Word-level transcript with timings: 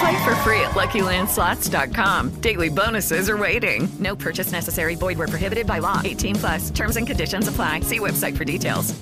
Play 0.00 0.24
for 0.24 0.34
free 0.36 0.60
at 0.60 0.74
LuckyLandSlots.com. 0.74 2.40
Daily 2.40 2.68
bonuses 2.68 3.28
are 3.28 3.36
waiting. 3.36 3.88
No 3.98 4.14
purchase 4.14 4.52
necessary. 4.52 4.94
Void 4.96 5.18
where 5.18 5.28
prohibited 5.28 5.66
by 5.66 5.78
law. 5.78 6.00
18 6.04 6.34
plus. 6.36 6.70
Terms 6.70 6.96
and 6.96 7.06
conditions 7.06 7.48
apply. 7.48 7.80
See 7.80 7.98
website 7.98 8.36
for 8.36 8.44
details. 8.44 8.94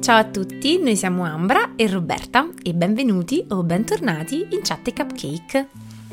Ciao 0.00 0.18
a 0.18 0.24
tutti, 0.24 0.76
noi 0.76 0.96
siamo 0.96 1.24
Ambra 1.24 1.76
e 1.76 1.88
Roberta 1.88 2.46
e 2.62 2.74
benvenuti 2.74 3.42
o 3.48 3.62
bentornati 3.62 4.48
in 4.50 4.60
Chat 4.62 4.88
e 4.88 4.92
Cupcake. 4.92 5.68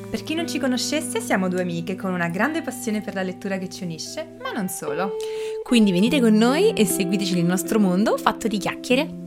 Per 0.10 0.24
chi 0.24 0.34
non 0.34 0.48
ci 0.48 0.60
conoscesse, 0.60 1.20
siamo 1.20 1.50
due 1.50 1.62
amiche 1.62 1.98
con 1.98 2.14
una 2.14 2.30
grande 2.30 2.62
passione 2.62 3.02
per 3.02 3.16
la 3.16 3.22
lettura 3.22 3.58
che 3.58 3.70
ci 3.70 3.84
unisce, 3.84 4.38
ma 4.42 4.54
non 4.54 4.70
solo. 4.70 5.18
Quindi 5.62 5.92
venite 5.92 6.22
con 6.22 6.34
noi 6.36 6.72
e 6.72 6.86
seguiteci 6.86 7.34
nel 7.34 7.44
nostro 7.44 7.80
mondo 7.80 8.18
fatto 8.18 8.48
di 8.48 8.58
chiacchiere. 8.58 9.21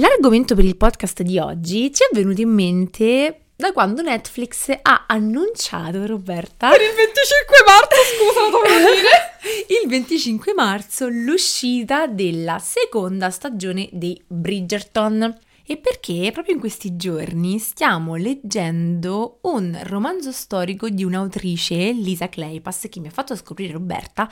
L'argomento 0.00 0.54
per 0.54 0.64
il 0.64 0.76
podcast 0.76 1.22
di 1.22 1.40
oggi 1.40 1.92
ci 1.92 2.04
è 2.04 2.14
venuto 2.14 2.40
in 2.40 2.50
mente 2.50 3.46
da 3.56 3.72
quando 3.72 4.00
Netflix 4.00 4.70
ha 4.80 5.06
annunciato, 5.08 6.06
Roberta, 6.06 6.70
Per 6.70 6.80
il 6.80 6.94
25 6.94 7.56
marzo, 7.66 7.96
scusa, 8.14 8.40
lo 8.42 8.50
dovevo 8.50 8.94
dire. 8.94 9.74
il 9.82 9.88
25 9.88 10.54
marzo 10.54 11.08
l'uscita 11.08 12.06
della 12.06 12.60
seconda 12.60 13.30
stagione 13.30 13.88
di 13.90 14.22
Bridgerton. 14.24 15.36
E 15.70 15.76
perché 15.76 16.30
proprio 16.32 16.54
in 16.54 16.60
questi 16.60 16.96
giorni 16.96 17.58
stiamo 17.58 18.14
leggendo 18.14 19.40
un 19.42 19.78
romanzo 19.82 20.32
storico 20.32 20.88
di 20.88 21.04
un'autrice, 21.04 21.90
Lisa 21.90 22.30
Kleypas, 22.30 22.86
che 22.88 23.00
mi 23.00 23.08
ha 23.08 23.10
fatto 23.10 23.36
scoprire 23.36 23.72
Roberta, 23.72 24.30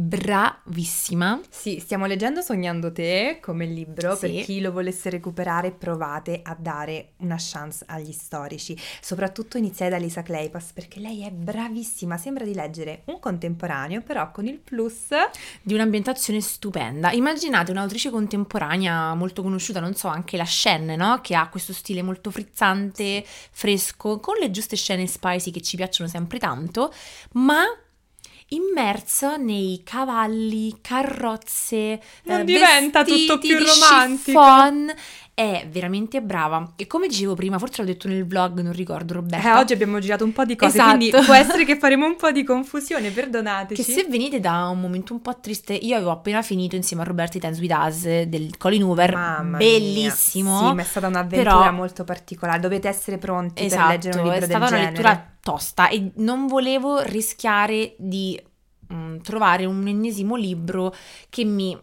bravissima. 0.00 1.40
Sì, 1.48 1.80
stiamo 1.80 2.06
leggendo 2.06 2.40
Sognando 2.40 2.92
te 2.92 3.38
come 3.42 3.66
libro. 3.66 4.14
Sì. 4.14 4.30
Per 4.30 4.44
chi 4.44 4.60
lo 4.60 4.70
volesse 4.70 5.10
recuperare, 5.10 5.72
provate 5.72 6.40
a 6.44 6.56
dare 6.56 7.14
una 7.18 7.34
chance 7.36 7.84
agli 7.88 8.12
storici. 8.12 8.78
Soprattutto 9.00 9.58
iniziate 9.58 9.90
da 9.90 9.96
Lisa 9.96 10.22
Kleypas, 10.22 10.70
perché 10.72 11.00
lei 11.00 11.24
è 11.24 11.32
bravissima. 11.32 12.16
Sembra 12.16 12.44
di 12.44 12.54
leggere 12.54 13.02
un 13.06 13.18
contemporaneo, 13.18 14.00
però 14.02 14.30
con 14.30 14.46
il 14.46 14.58
plus 14.58 15.08
di 15.62 15.74
un'ambientazione 15.74 16.40
stupenda. 16.40 17.10
Immaginate 17.10 17.72
un'autrice 17.72 18.10
contemporanea 18.10 19.14
molto 19.14 19.42
conosciuta, 19.42 19.80
non 19.80 19.94
so, 19.94 20.06
anche 20.06 20.36
la 20.36 20.46
Shen, 20.46 20.94
no? 20.96 21.20
Che 21.20 21.34
ha 21.34 21.48
questo 21.48 21.72
stile 21.72 22.02
molto 22.02 22.30
frizzante, 22.30 23.24
fresco, 23.26 24.20
con 24.20 24.36
le 24.38 24.52
giuste 24.52 24.76
scene 24.76 25.08
spicy 25.08 25.50
che 25.50 25.60
ci 25.60 25.74
piacciono 25.74 26.08
sempre 26.08 26.38
tanto, 26.38 26.92
ma 27.32 27.64
immersa 28.48 29.36
nei 29.36 29.82
cavalli, 29.84 30.78
carrozze, 30.80 32.00
Non 32.24 32.40
eh, 32.40 32.44
diventa 32.44 33.04
tutto 33.04 33.38
più 33.38 33.58
romantico. 33.58 34.40
chiffon. 34.40 34.94
È 35.38 35.68
veramente 35.70 36.20
brava. 36.20 36.72
E 36.74 36.88
come 36.88 37.06
dicevo 37.06 37.34
prima, 37.36 37.60
forse 37.60 37.82
l'ho 37.82 37.86
detto 37.86 38.08
nel 38.08 38.26
vlog, 38.26 38.58
non 38.60 38.72
ricordo 38.72 39.12
eh, 39.12 39.16
Roberta. 39.18 39.58
oggi 39.60 39.72
abbiamo 39.72 40.00
girato 40.00 40.24
un 40.24 40.32
po' 40.32 40.44
di 40.44 40.56
cose, 40.56 40.78
Esatto. 40.78 40.96
quindi 40.96 41.16
può 41.24 41.32
essere 41.34 41.64
che 41.64 41.76
faremo 41.78 42.06
un 42.06 42.16
po' 42.16 42.32
di 42.32 42.42
confusione, 42.42 43.10
perdonateci. 43.10 43.80
Che 43.84 43.92
se 43.92 44.06
venite 44.08 44.40
da 44.40 44.66
un 44.66 44.80
momento 44.80 45.12
un 45.12 45.22
po' 45.22 45.38
triste, 45.38 45.74
io 45.74 45.94
avevo 45.94 46.10
appena 46.10 46.42
finito 46.42 46.74
insieme 46.74 47.02
a 47.02 47.06
Roberto 47.06 47.36
i 47.36 47.40
Dance 47.40 47.60
with 47.60 47.72
Us 47.72 48.02
del 48.24 48.56
Colin 48.58 48.82
Hoover, 48.82 49.14
Mamma 49.14 49.58
bellissimo. 49.58 50.58
mia. 50.60 50.68
Sì, 50.70 50.74
ma 50.74 50.82
è 50.82 50.84
stata 50.84 51.06
un'avventura 51.06 51.56
però- 51.58 51.72
molto 51.72 52.02
particolare. 52.02 52.58
Dovete 52.58 52.88
essere 52.88 53.18
pronti 53.18 53.64
Esatto, 53.64 53.82
per 53.82 53.90
leggere 53.92 54.16
un 54.18 54.22
libro 54.24 54.36
è 54.36 54.40
del 54.40 54.48
stata 54.48 54.66
una 54.66 54.76
genere. 54.76 54.90
lettura 54.90 55.32
tosta 55.40 55.88
e 55.88 56.10
non 56.16 56.46
volevo 56.48 57.00
rischiare 57.02 57.94
di 57.96 58.36
mm, 58.92 59.18
trovare 59.18 59.66
un 59.66 59.86
ennesimo 59.86 60.34
libro 60.34 60.92
che 61.30 61.44
mi 61.44 61.78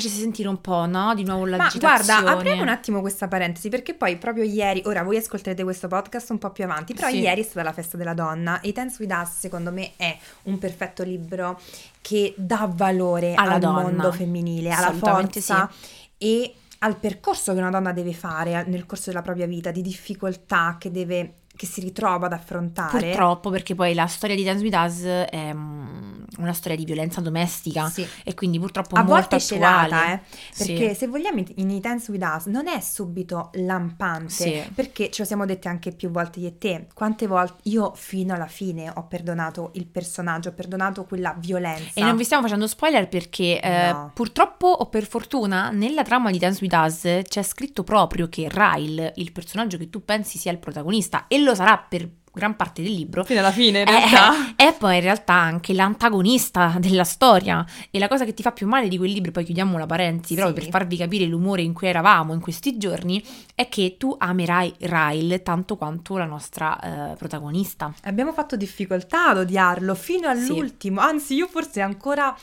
facesse 0.00 0.20
sentire 0.20 0.48
un 0.48 0.60
po', 0.60 0.84
no? 0.86 1.14
Di 1.14 1.24
nuovo 1.24 1.44
Ma 1.44 1.56
l'agitazione. 1.56 2.04
guarda, 2.04 2.30
apriamo 2.32 2.60
un 2.62 2.68
attimo 2.68 3.00
questa 3.00 3.28
parentesi 3.28 3.68
perché 3.70 3.94
poi 3.94 4.16
proprio 4.18 4.44
ieri, 4.44 4.82
ora 4.84 5.02
voi 5.02 5.16
ascolterete 5.16 5.62
questo 5.64 5.88
podcast 5.88 6.30
un 6.30 6.38
po' 6.38 6.50
più 6.50 6.64
avanti, 6.64 6.92
però 6.94 7.08
Sì. 7.08 7.20
ieri 7.20 7.40
è 7.40 7.44
stata 7.44 7.62
la 7.62 7.72
festa 7.72 7.96
della 7.96 8.12
donna 8.14 8.60
e 8.60 8.72
Dance 8.72 8.96
with 9.00 9.10
Us 9.12 9.38
secondo 9.38 9.72
me 9.72 9.92
è 9.96 10.16
un 10.44 10.58
perfetto 10.58 11.02
libro 11.02 11.58
che 12.02 12.34
dà 12.36 12.70
valore 12.72 13.34
Alla 13.34 13.54
al 13.54 13.60
donna. 13.60 13.80
mondo 13.80 14.12
femminile, 14.12 14.70
alla 14.70 14.92
forza 14.92 15.70
e 16.18 16.54
al 16.80 16.96
percorso 16.96 17.52
che 17.54 17.58
una 17.58 17.70
donna 17.70 17.92
deve 17.92 18.12
fare 18.12 18.64
nel 18.68 18.84
corso 18.84 19.10
della 19.10 19.22
propria 19.22 19.46
vita, 19.46 19.70
di 19.70 19.80
difficoltà 19.82 20.76
che 20.78 20.90
deve 20.90 21.32
che 21.56 21.66
si 21.66 21.80
ritrova 21.80 22.26
ad 22.26 22.32
affrontare. 22.32 22.98
Purtroppo, 23.08 23.50
perché 23.50 23.74
poi 23.74 23.94
la 23.94 24.06
storia 24.06 24.36
di 24.36 24.44
Dance 24.44 24.62
with 24.62 24.74
Us 24.74 25.02
è 25.02 25.52
mm, 25.52 26.24
una 26.38 26.52
storia 26.52 26.76
di 26.76 26.84
violenza 26.84 27.20
domestica 27.20 27.88
Sì. 27.88 28.06
e 28.24 28.34
quindi 28.34 28.58
purtroppo 28.58 28.94
a 28.96 29.02
molto 29.02 29.14
volte 29.14 29.36
attuale. 29.36 29.88
celata, 29.88 30.12
eh? 30.12 30.20
Sì. 30.52 30.72
Perché 30.74 30.94
se 30.94 31.06
vogliamo 31.06 31.42
in 31.56 31.70
I 31.70 31.80
Dance 31.80 32.10
With 32.10 32.22
Us 32.22 32.46
non 32.46 32.68
è 32.68 32.80
subito 32.80 33.50
lampante, 33.54 34.30
Sì. 34.30 34.62
perché 34.74 35.10
ce 35.10 35.22
lo 35.22 35.26
siamo 35.26 35.44
dette 35.46 35.68
anche 35.68 35.92
più 35.92 36.10
volte 36.10 36.40
io 36.40 36.48
e 36.48 36.58
te, 36.58 36.86
quante 36.94 37.26
volte 37.26 37.54
io 37.64 37.92
fino 37.94 38.34
alla 38.34 38.46
fine 38.46 38.90
ho 38.94 39.06
perdonato 39.06 39.70
il 39.74 39.86
personaggio, 39.86 40.50
ho 40.50 40.52
perdonato 40.52 41.04
quella 41.04 41.34
violenza. 41.38 41.92
E 41.94 42.02
non 42.02 42.16
vi 42.16 42.24
stiamo 42.24 42.42
facendo 42.42 42.66
spoiler 42.66 43.08
perché 43.08 43.60
eh, 43.60 43.74
No. 43.92 44.10
purtroppo 44.14 44.66
o 44.66 44.86
per 44.86 45.06
fortuna 45.06 45.70
nella 45.70 46.02
trama 46.02 46.30
di 46.30 46.38
Dance 46.38 46.58
With 46.62 46.74
Us 46.74 47.20
c'è 47.28 47.42
scritto 47.42 47.82
proprio 47.84 48.28
che 48.28 48.48
Ryle, 48.50 49.12
il 49.16 49.32
personaggio 49.32 49.78
che 49.78 49.88
tu 49.90 50.04
pensi 50.04 50.38
sia 50.38 50.50
il 50.52 50.58
protagonista 50.58 51.26
e 51.28 51.38
lo 51.46 51.54
sarà 51.54 51.78
per 51.78 52.08
gran 52.36 52.54
parte 52.54 52.82
del 52.82 52.92
libro, 52.92 53.24
Fino 53.24 53.38
alla 53.40 53.50
fine 53.50 53.80
in 53.80 53.86
è, 53.88 53.90
realtà. 53.90 54.54
è 54.56 54.74
poi 54.78 54.96
in 54.96 55.00
realtà 55.00 55.32
anche 55.32 55.72
l'antagonista 55.72 56.74
della 56.78 57.02
storia 57.02 57.64
e 57.90 57.98
la 57.98 58.08
cosa 58.08 58.26
che 58.26 58.34
ti 58.34 58.42
fa 58.42 58.52
più 58.52 58.66
male 58.66 58.88
di 58.88 58.98
quel 58.98 59.10
libro, 59.10 59.30
poi 59.30 59.42
chiudiamo 59.42 59.78
la 59.78 59.86
parentesi 59.86 60.34
Sì. 60.34 60.40
proprio 60.40 60.62
per 60.62 60.70
farvi 60.70 60.98
capire 60.98 61.24
l'umore 61.24 61.62
in 61.62 61.72
cui 61.72 61.88
eravamo 61.88 62.34
in 62.34 62.40
questi 62.40 62.76
giorni, 62.76 63.24
è 63.54 63.70
che 63.70 63.96
tu 63.98 64.14
amerai 64.18 64.74
Ryle 64.80 65.42
tanto 65.42 65.76
quanto 65.78 66.18
la 66.18 66.26
nostra 66.26 67.12
eh, 67.12 67.16
protagonista. 67.16 67.94
Abbiamo 68.02 68.34
fatto 68.34 68.54
difficoltà 68.54 69.28
ad 69.30 69.38
odiarlo 69.38 69.94
fino 69.94 70.28
all'ultimo, 70.28 71.00
anzi 71.00 71.36
io 71.36 71.46
forse 71.46 71.80
ancora 71.80 72.36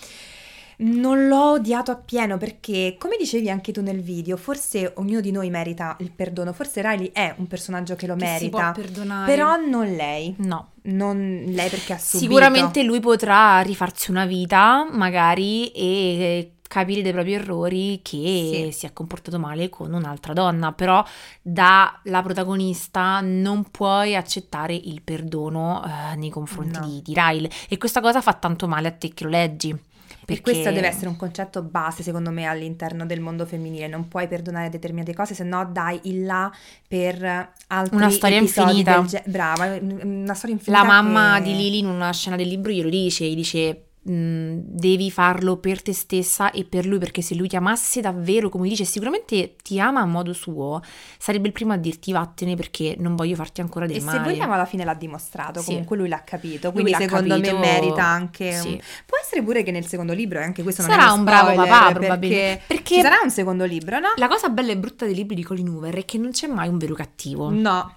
non 0.77 1.27
l'ho 1.27 1.51
odiato 1.53 1.91
appieno 1.91 2.37
perché, 2.37 2.95
come 2.99 3.15
dicevi 3.17 3.49
anche 3.49 3.71
tu 3.71 3.81
nel 3.81 4.01
video, 4.01 4.37
forse 4.37 4.91
ognuno 4.95 5.21
di 5.21 5.31
noi 5.31 5.49
merita 5.49 5.95
il 5.99 6.11
perdono, 6.11 6.53
forse 6.53 6.81
Riley 6.81 7.11
è 7.13 7.33
un 7.37 7.47
personaggio 7.47 7.95
che 7.95 8.07
lo 8.07 8.15
Che 8.15 8.23
merita, 8.25 8.71
perdonare. 8.71 9.31
però 9.31 9.55
non 9.57 9.85
lei, 9.95 10.33
No, 10.39 10.71
non 10.83 11.43
lei 11.47 11.69
perché 11.69 11.93
ha 11.93 11.97
subito. 11.97 12.17
Sicuramente 12.25 12.83
lui 12.83 12.99
potrà 12.99 13.59
rifarsi 13.61 14.11
una 14.11 14.25
vita, 14.25 14.87
magari, 14.91 15.69
e 15.71 16.49
capire 16.73 17.03
dei 17.03 17.11
propri 17.11 17.33
errori 17.33 17.99
che 18.01 18.71
Sì. 18.71 18.71
si 18.71 18.85
è 18.87 18.93
comportato 18.93 19.37
male 19.37 19.69
con 19.69 19.93
un'altra 19.93 20.33
donna, 20.33 20.71
però 20.71 21.03
da 21.39 21.99
la 22.05 22.23
protagonista 22.23 23.19
non 23.21 23.69
puoi 23.69 24.15
accettare 24.15 24.73
il 24.73 25.03
perdono 25.03 25.83
eh, 25.85 26.15
nei 26.15 26.31
confronti 26.31 26.79
No. 26.79 26.85
di, 26.87 27.01
di 27.03 27.13
Ryle 27.15 27.49
e 27.69 27.77
questa 27.77 28.01
cosa 28.01 28.21
fa 28.21 28.33
tanto 28.33 28.67
male 28.67 28.87
a 28.87 28.91
te 28.91 29.13
che 29.13 29.23
lo 29.25 29.29
leggi. 29.29 29.77
E 30.23 30.25
Perché 30.25 30.41
questo 30.41 30.71
deve 30.71 30.87
essere 30.87 31.07
un 31.09 31.17
concetto 31.17 31.61
base, 31.61 32.01
secondo 32.01 32.31
me, 32.31 32.45
all'interno 32.45 33.05
del 33.05 33.19
mondo 33.19 33.45
femminile. 33.45 33.87
Non 33.87 34.07
puoi 34.07 34.27
perdonare 34.29 34.69
determinate 34.69 35.13
cose, 35.13 35.33
se 35.33 35.43
no 35.43 35.65
dai 35.69 35.99
il 36.03 36.23
là 36.23 36.49
per 36.87 37.51
altri 37.67 37.95
Una 37.95 38.09
storia 38.09 38.37
infinita. 38.37 39.03
ge- 39.03 39.23
Brava, 39.25 39.77
una 39.81 40.33
storia 40.33 40.55
infinita. 40.55 40.81
La 40.81 40.83
mamma 40.87 41.37
che- 41.37 41.43
di 41.43 41.55
Lily 41.57 41.79
in 41.79 41.87
una 41.87 42.11
scena 42.13 42.37
del 42.37 42.47
libro 42.47 42.71
glielo 42.71 42.89
dice, 42.89 43.25
gli 43.25 43.35
dice 43.35 43.83
mh, 44.03 44.57
devi 44.65 45.09
farlo 45.11 45.57
per 45.57 45.81
te 45.81 45.93
stessa 45.93 46.51
e 46.51 46.63
per 46.65 46.85
lui, 46.85 46.97
perché 46.99 47.21
se 47.21 47.35
lui 47.35 47.47
ti 47.47 47.55
amasse 47.55 48.01
davvero, 48.01 48.49
come 48.49 48.67
dice, 48.67 48.83
sicuramente 48.85 49.55
ti 49.61 49.79
ama 49.79 50.01
a 50.01 50.05
modo 50.05 50.33
suo, 50.33 50.81
sarebbe 51.17 51.47
il 51.47 51.53
primo 51.53 51.73
a 51.73 51.77
dirti 51.77 52.11
vattene 52.11 52.55
perché 52.55 52.95
non 52.99 53.15
voglio 53.15 53.35
farti 53.35 53.61
ancora 53.61 53.85
del 53.85 53.97
e 53.97 54.01
male. 54.01 54.17
se 54.17 54.23
vogliamo 54.23 54.53
alla 54.53 54.65
fine 54.65 54.83
l'ha 54.83 54.93
dimostrato, 54.93 55.59
Sì. 55.61 55.67
comunque 55.67 55.97
lui 55.97 56.07
l'ha 56.09 56.23
capito, 56.23 56.71
quindi 56.71 56.91
l'ha 56.91 56.97
secondo 56.99 57.35
capito, 57.35 57.53
me 57.53 57.59
merita 57.59 58.03
anche... 58.05 58.51
sì. 58.53 58.67
un- 58.69 58.79
Può 59.05 59.17
essere 59.21 59.41
pure 59.43 59.63
che 59.63 59.71
nel 59.71 59.85
secondo 59.87 60.13
libro, 60.13 60.39
e 60.39 60.43
anche 60.43 60.63
questo 60.63 60.81
non 60.81 60.91
Sarà 60.91 61.11
un 61.11 61.23
bravo 61.23 61.53
papà, 61.53 61.85
perché 61.85 61.99
probabilmente. 61.99 62.61
Perché- 62.67 62.95
ci 62.95 63.01
sarà 63.01 63.15
un 63.23 63.29
secondo 63.31 63.65
libro, 63.65 63.99
no? 63.99 64.09
La 64.17 64.27
cosa 64.27 64.49
bella 64.49 64.71
e 64.71 64.77
brutta 64.77 65.05
dei 65.05 65.15
libri 65.15 65.35
di 65.35 65.43
Colin 65.43 65.69
Hoover 65.69 65.95
è 65.95 66.05
che 66.05 66.17
non 66.17 66.31
c'è 66.31 66.47
mai 66.47 66.67
un 66.67 66.77
vero 66.77 66.93
cattivo. 66.93 67.49
No. 67.49 67.95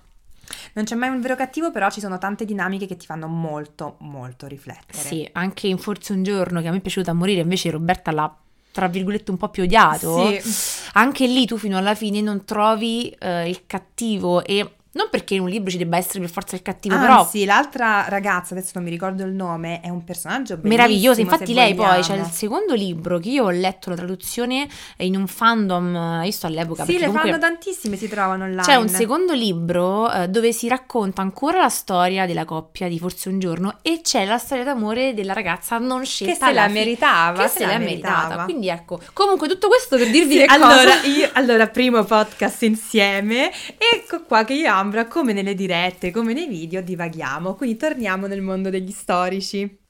Non 0.75 0.84
c'è 0.84 0.94
mai 0.94 1.08
un 1.08 1.20
vero 1.20 1.37
cattivo, 1.37 1.70
però 1.70 1.90
ci 1.90 2.00
sono 2.00 2.19
tante 2.19 2.44
dinamiche 2.44 2.87
che 2.87 2.96
ti 2.96 3.06
fanno 3.06 3.26
molto, 3.26 3.96
molto 4.00 4.46
riflettere. 4.46 4.98
Sì, 4.98 5.28
anche 5.32 5.66
in 5.66 5.78
Forse 5.78 6.12
un 6.12 6.22
giorno 6.22 6.60
che 6.60 6.69
a 6.69 6.70
me 6.70 6.78
è 6.78 6.81
piaciuto 6.81 7.10
a 7.10 7.14
morire, 7.14 7.40
invece 7.40 7.70
Roberta 7.70 8.10
l'ha 8.10 8.37
tra 8.76 8.88
virgolette 8.88 9.31
un 9.31 9.38
po' 9.38 9.48
più 9.48 9.62
odiato. 9.62 10.38
Sì. 10.38 10.90
Anche 10.93 11.26
lì 11.26 11.46
tu 11.46 11.56
fino 11.56 11.78
alla 11.78 11.94
fine 11.94 12.20
non 12.20 12.44
trovi 12.44 13.08
eh, 13.08 13.48
il 13.48 13.62
cattivo 13.66 14.44
e 14.44 14.75
non 14.96 15.08
perché 15.10 15.34
in 15.34 15.43
un 15.43 15.48
libro 15.48 15.70
ci 15.70 15.76
debba 15.76 15.96
essere 15.96 16.20
per 16.20 16.31
forza 16.31 16.56
il 16.56 16.62
cattivo, 16.62 16.98
però 16.98 17.20
Anzi, 17.20 17.44
l'altra 17.44 18.06
ragazza, 18.08 18.54
adesso 18.54 18.72
non 18.75 18.84
mi 18.84 18.90
ricordo 18.90 19.22
il 19.25 19.32
nome, 19.32 19.81
è 19.81 19.88
un 19.88 20.02
personaggio 20.04 20.56
bellissimo. 20.56 20.69
meravigliosa. 20.82 21.20
Infatti 21.20 21.52
lei 21.54 21.75
poi 21.75 22.00
c'è 22.00 22.08
vogliamo. 22.08 22.26
il 22.26 22.32
secondo 22.32 22.75
libro 22.75 23.19
che 23.19 23.28
io 23.28 23.44
ho 23.44 23.50
letto 23.50 23.90
la 23.90 23.96
traduzione 23.96 24.66
in 24.98 25.16
un 25.16 25.26
fandom, 25.26 25.94
eh, 26.22 26.25
io 26.26 26.31
sto 26.32 26.46
all'epoca 26.46 26.84
Sì, 26.84 26.93
le 26.98 27.06
comunque 27.06 27.31
fanno 27.31 27.38
tantissime, 27.43 27.96
si 27.96 28.08
trovano 28.08 28.44
online. 28.44 28.62
C'è 28.62 28.75
un 28.76 28.88
secondo 28.88 29.32
libro 29.34 30.10
eh, 30.10 30.28
dove 30.28 30.52
si 30.52 30.66
racconta 30.69 31.20
ancora 31.22 31.60
la 31.60 31.69
storia 31.69 32.26
della 32.26 32.44
coppia 32.44 32.88
di 32.88 32.98
Forse 32.98 33.28
un 33.28 33.38
giorno 33.38 33.78
e 33.82 34.00
c'è 34.02 34.25
la 34.25 34.38
storia 34.38 34.64
d'amore 34.64 35.12
della 35.14 35.32
ragazza 35.34 35.78
non 35.78 36.04
scelta 36.04 36.32
Che 36.32 36.44
se 36.46 36.52
la 36.52 36.66
fi- 36.66 36.72
meritava, 36.72 37.43
che 37.43 37.48
se 37.48 37.58
se 37.58 37.66
la 37.66 37.72
l'è 37.72 37.78
meritata. 37.78 38.19
meritava. 38.20 38.44
Quindi 38.44 38.69
ecco, 38.69 39.00
comunque 39.12 39.48
tutto 39.48 39.69
questo 39.69 39.96
per 39.96 40.08
dirvi 40.10 40.32
Sì, 40.32 40.38
che 40.38 40.44
allora, 40.46 40.75
cosa 40.94 41.02
io, 41.06 41.28
allora, 41.34 41.66
primo 41.66 42.02
podcast 42.04 42.62
insieme. 42.62 43.50
Ecco 43.76 44.22
qua 44.22 44.44
che 44.44 44.54
io 44.54 44.64
e 44.66 44.69
Ambra, 44.86 45.08
come 45.08 45.32
nelle 45.32 45.56
dirette, 45.56 46.12
come 46.12 46.32
nei 46.32 46.46
video, 46.46 46.80
divaghiamo. 46.80 47.56
Quindi 47.56 47.76
torniamo 47.76 48.28
nel 48.28 48.40
mondo 48.40 48.70
degli 48.70 48.92
storici. 48.92 49.85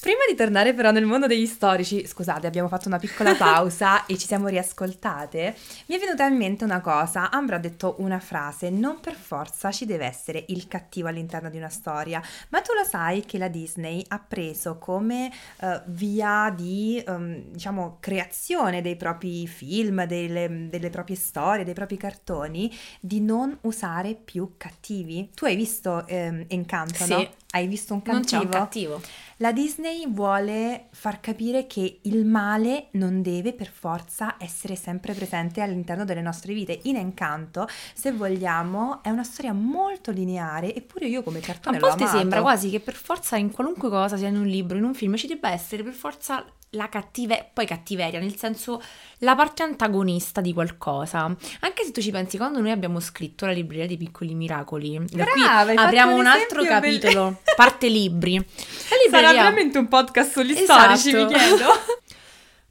Prima 0.00 0.20
di 0.26 0.34
tornare 0.34 0.72
però 0.72 0.92
nel 0.92 1.04
mondo 1.04 1.26
degli 1.26 1.44
storici, 1.44 2.06
scusate, 2.06 2.46
abbiamo 2.46 2.68
fatto 2.68 2.88
una 2.88 2.98
piccola 2.98 3.34
pausa 3.36 4.06
e 4.06 4.16
ci 4.16 4.26
siamo 4.26 4.48
riascoltate. 4.48 5.54
Mi 5.88 5.96
è 5.96 5.98
venuta 5.98 6.24
in 6.24 6.36
mente 6.36 6.64
una 6.64 6.80
cosa. 6.80 7.30
Ambra 7.30 7.56
ha 7.56 7.58
detto 7.58 7.96
una 7.98 8.18
frase: 8.18 8.70
non 8.70 8.98
per 9.00 9.14
forza 9.14 9.70
ci 9.70 9.84
deve 9.84 10.06
essere 10.06 10.44
il 10.48 10.68
cattivo 10.68 11.08
all'interno 11.08 11.50
di 11.50 11.58
una 11.58 11.68
storia, 11.68 12.22
ma 12.48 12.62
tu 12.62 12.72
lo 12.72 12.82
sai 12.88 13.26
che 13.26 13.36
la 13.36 13.48
Disney 13.48 14.02
ha 14.08 14.18
preso 14.26 14.78
come 14.78 15.30
eh, 15.60 15.82
via 15.88 16.50
di 16.56 17.02
ehm, 17.06 17.50
diciamo 17.50 17.98
creazione 18.00 18.80
dei 18.80 18.96
propri 18.96 19.46
film, 19.46 20.06
delle, 20.06 20.68
delle 20.70 20.88
proprie 20.88 21.16
storie, 21.16 21.62
dei 21.62 21.74
propri 21.74 21.98
cartoni, 21.98 22.74
di 23.00 23.20
non 23.20 23.56
usare 23.62 24.14
più 24.14 24.54
cattivi. 24.56 25.30
Tu 25.34 25.44
hai 25.44 25.56
visto 25.56 26.06
ehm, 26.06 26.46
Encanto, 26.48 27.04
Sì. 27.04 27.12
no? 27.12 27.28
Hai 27.52 27.66
visto 27.66 27.94
un 27.94 28.02
non 28.04 28.22
c'è 28.22 28.36
cattivo? 28.36 28.42
un 28.42 28.48
cattivo. 28.48 29.00
La 29.38 29.52
Disney 29.52 30.04
vuole 30.08 30.88
far 30.90 31.18
capire 31.18 31.66
che 31.66 32.00
il 32.02 32.24
male 32.24 32.88
non 32.92 33.22
deve 33.22 33.54
per 33.54 33.70
forza 33.70 34.36
essere 34.38 34.76
sempre 34.76 35.14
presente 35.14 35.60
all'interno 35.60 36.04
delle 36.04 36.20
nostre 36.20 36.52
vite. 36.52 36.78
In 36.82 36.96
Encanto, 36.96 37.66
se 37.94 38.12
vogliamo, 38.12 39.02
è 39.02 39.08
una 39.08 39.24
storia 39.24 39.52
molto 39.52 40.10
lineare, 40.10 40.74
eppure 40.74 41.06
io 41.06 41.22
come 41.22 41.38
A 41.38 41.42
cartone 41.42 41.78
l'ho 41.78 41.88
volte 41.88 42.06
sembra 42.06 42.42
quasi 42.42 42.70
che 42.70 42.80
per 42.80 42.94
forza 42.94 43.36
in 43.36 43.50
qualunque 43.50 43.88
cosa, 43.88 44.16
sia 44.16 44.28
in 44.28 44.36
un 44.36 44.46
libro, 44.46 44.76
in 44.76 44.84
un 44.84 44.94
film, 44.94 45.16
ci 45.16 45.26
debba 45.26 45.50
essere 45.50 45.82
per 45.82 45.94
forza 45.94 46.44
la 46.74 46.88
cattiveria, 46.88 47.44
poi 47.52 47.66
cattiveria, 47.66 48.20
nel 48.20 48.36
senso 48.36 48.80
la 49.18 49.34
parte 49.34 49.62
antagonista 49.64 50.40
di 50.40 50.52
qualcosa. 50.52 51.24
Anche 51.60 51.84
se 51.84 51.90
tu 51.90 52.00
ci 52.00 52.10
pensi, 52.12 52.36
quando 52.36 52.60
noi 52.60 52.70
abbiamo 52.70 53.00
scritto 53.00 53.44
la 53.46 53.52
libreria 53.52 53.86
dei 53.86 53.96
piccoli 53.96 54.34
miracoli, 54.34 54.98
da 55.10 55.24
qui 55.26 55.42
Brava, 55.42 55.64
fatto 55.72 55.80
apriamo 55.80 56.12
un 56.12 56.18
un 56.20 56.26
altro 56.26 56.62
capitolo, 56.64 57.40
parte 57.56 57.88
libri. 57.88 58.36
La 58.36 58.44
Sarà 58.46 58.96
libreria- 59.04 59.32
veramente 59.32 59.78
un 59.78 59.88
podcast 59.88 60.30
sugli 60.30 60.52
Esatto. 60.52 60.96
storici, 60.96 61.16
mi 61.24 61.26
chiedo. 61.26 61.64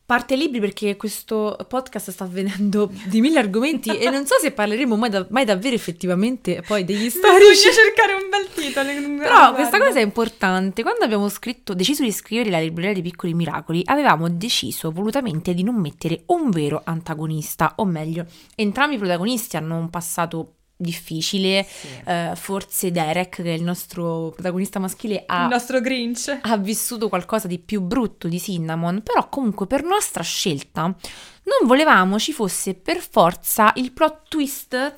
Parte 0.10 0.36
libri 0.36 0.60
perché 0.60 0.96
questo 0.96 1.56
podcast 1.68 2.10
sta 2.10 2.26
venendo 2.26 2.92
di 3.06 3.22
mille 3.22 3.38
argomenti 3.38 3.96
e 3.96 4.10
non 4.10 4.26
so 4.26 4.40
se 4.42 4.50
parleremo 4.50 4.96
mai, 4.96 5.12
da- 5.12 5.28
mai 5.30 5.46
davvero 5.46 5.76
effettivamente 5.76 6.64
poi 6.66 6.84
degli 6.84 7.04
Bisogna 7.04 7.28
storici. 7.38 7.70
cercare 7.72 8.14
un 8.16 8.28
bel 8.28 8.48
titolo. 8.52 9.18
Però 9.22 9.54
questa 9.54 9.78
cosa 9.78 10.00
è 10.00 10.02
importante. 10.02 10.82
Quando 10.82 11.04
abbiamo 11.06 11.30
scritto, 11.30 11.76
deciso 11.76 12.02
di 12.02 12.12
scrivere 12.12 12.50
la 12.50 12.60
libreria 12.60 12.94
dei 12.94 13.04
piccoli 13.04 13.36
miracoli, 13.36 13.84
avevamo 13.86 14.28
deciso 14.30 14.90
volutamente 14.90 15.54
di 15.54 15.62
non 15.62 15.76
mettere 15.76 16.24
un 16.26 16.50
vero 16.50 16.82
antagonista, 16.84 17.74
o 17.76 17.86
meglio, 17.86 18.26
entrambi 18.56 18.96
i 18.96 18.98
protagonisti 18.98 19.58
hanno 19.58 19.78
un 19.78 19.92
passato 19.92 20.54
difficile. 20.80 21.68
eh, 22.06 22.32
forse 22.36 22.92
Derek, 22.92 23.36
che 23.42 23.44
è 23.44 23.58
il 23.58 23.64
nostro 23.64 24.32
protagonista 24.34 24.80
maschile, 24.80 25.24
ha 25.26 25.44
Il 25.44 25.50
nostro 25.50 25.82
Grinch. 25.82 26.40
ha 26.42 26.58
vissuto 26.58 27.10
qualcosa 27.10 27.48
di 27.48 27.60
più 27.60 27.82
brutto 27.82 28.28
di 28.28 28.40
Cinnamon, 28.40 29.02
però 29.04 29.28
comunque 29.28 29.68
per 29.68 29.84
nostra 29.84 30.24
scelta 30.24 30.82
non 30.84 31.68
volevamo 31.68 32.18
ci 32.20 32.32
fosse 32.32 32.76
per 32.76 32.98
forza 32.98 33.72
il 33.76 33.92
plot 33.92 34.22
twist 34.30 34.98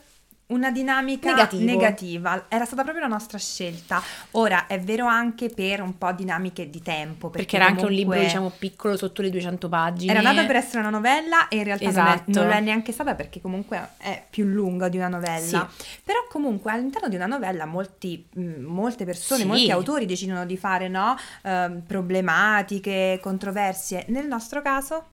Una 0.52 0.70
dinamica 0.72 1.30
Negativo. 1.30 1.64
negativa. 1.64 2.46
Era 2.50 2.66
stata 2.66 2.84
proprio 2.84 3.04
la 3.04 3.10
nostra 3.10 3.38
scelta. 3.38 4.02
Ora, 4.32 4.68
è 4.68 4.80
vero 4.80 5.06
anche 5.06 5.50
per 5.50 5.82
un 5.82 5.98
po' 5.98 6.12
dinamiche 6.12 6.70
di 6.70 6.82
tempo. 6.82 7.30
Perché, 7.30 7.46
perché 7.46 7.56
era 7.56 7.66
anche 7.68 7.86
un 7.86 7.92
libro 7.92 8.20
diciamo 8.20 8.52
piccolo 8.58 8.98
sotto 8.98 9.22
le 9.22 9.30
200 9.30 9.70
pagine. 9.70 10.12
Era 10.12 10.22
nata 10.22 10.46
per 10.46 10.58
essere 10.58 10.80
una 10.80 10.90
novella 10.90 11.48
e 11.48 11.58
in 11.58 11.64
realtà 11.64 11.86
non, 11.92 11.96
è, 12.08 12.14
Esatto. 12.14 12.32
non 12.40 12.48
lo 12.48 12.54
è 12.54 12.60
neanche 12.60 12.92
stata 12.92 13.16
perché 13.16 13.40
comunque 13.40 13.92
è 13.98 14.24
più 14.30 14.46
lunga 14.46 14.90
di 14.90 14.98
una 14.98 15.08
novella. 15.08 15.70
Sì. 15.72 15.86
Però 16.04 16.20
comunque 16.30 16.72
all'interno 16.72 17.08
di 17.08 17.16
una 17.16 17.28
novella 17.28 17.66
molti, 17.66 18.28
mh, 18.34 18.62
molte 18.64 19.06
persone, 19.06 19.42
Sì. 19.42 19.48
molti 19.48 19.72
autori 19.72 20.06
decidono 20.06 20.46
di 20.46 20.58
fare 20.58 20.88
no, 20.90 21.16
ehm, 21.44 21.82
problematiche, 21.88 23.20
controversie. 23.22 24.06
Nel 24.10 24.28
nostro 24.28 24.62
caso 24.62 25.06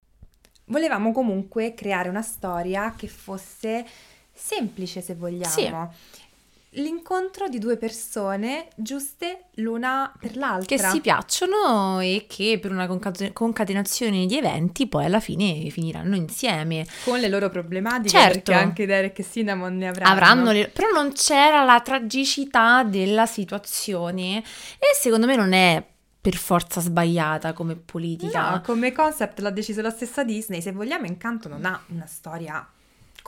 volevamo 0.66 1.12
comunque 1.12 1.74
creare 1.74 2.08
una 2.08 2.22
storia 2.22 2.92
che 2.96 3.06
fosse 3.06 3.86
semplice 4.38 5.00
se 5.00 5.14
vogliamo. 5.14 5.92
L'incontro 6.72 7.48
di 7.48 7.58
due 7.58 7.78
persone 7.78 8.68
giuste 8.76 9.44
l'una 9.54 10.12
per 10.20 10.36
l'altra. 10.36 10.76
che 10.76 10.78
si 10.82 11.00
piacciono 11.00 11.98
e 12.00 12.26
che 12.28 12.58
per 12.60 12.70
una 12.72 12.86
concate- 12.86 13.32
concatenazione 13.32 14.26
di 14.26 14.36
eventi 14.36 14.86
poi 14.86 15.06
alla 15.06 15.18
fine 15.18 15.70
finiranno 15.70 16.14
insieme. 16.14 16.86
con 17.04 17.18
le 17.20 17.28
loro 17.28 17.48
problematiche 17.48 18.10
Certo. 18.10 18.32
perché 18.34 18.52
anche 18.52 18.84
Derek 18.86 19.18
e 19.18 19.24
Cinnamon 19.24 19.78
ne 19.78 19.88
avranno. 19.88 20.12
Avranno 20.12 20.52
le- 20.52 20.68
però 20.68 20.90
non 20.90 21.12
c'era 21.12 21.64
la 21.64 21.80
tragicità 21.80 22.84
della 22.84 23.24
situazione 23.24 24.38
e 24.78 24.94
secondo 24.94 25.24
me 25.26 25.36
non 25.36 25.54
è 25.54 25.82
per 26.20 26.34
forza 26.36 26.80
sbagliata 26.82 27.54
come 27.54 27.76
politica. 27.76 28.50
No, 28.50 28.60
come 28.60 28.92
concept 28.92 29.40
l'ha 29.40 29.50
deciso 29.50 29.80
la 29.80 29.90
stessa 29.90 30.22
Disney. 30.22 30.60
Se 30.60 30.72
vogliamo, 30.72 31.06
Incanto 31.06 31.48
non 31.48 31.64
ha 31.64 31.80
una 31.88 32.06
storia 32.06 32.68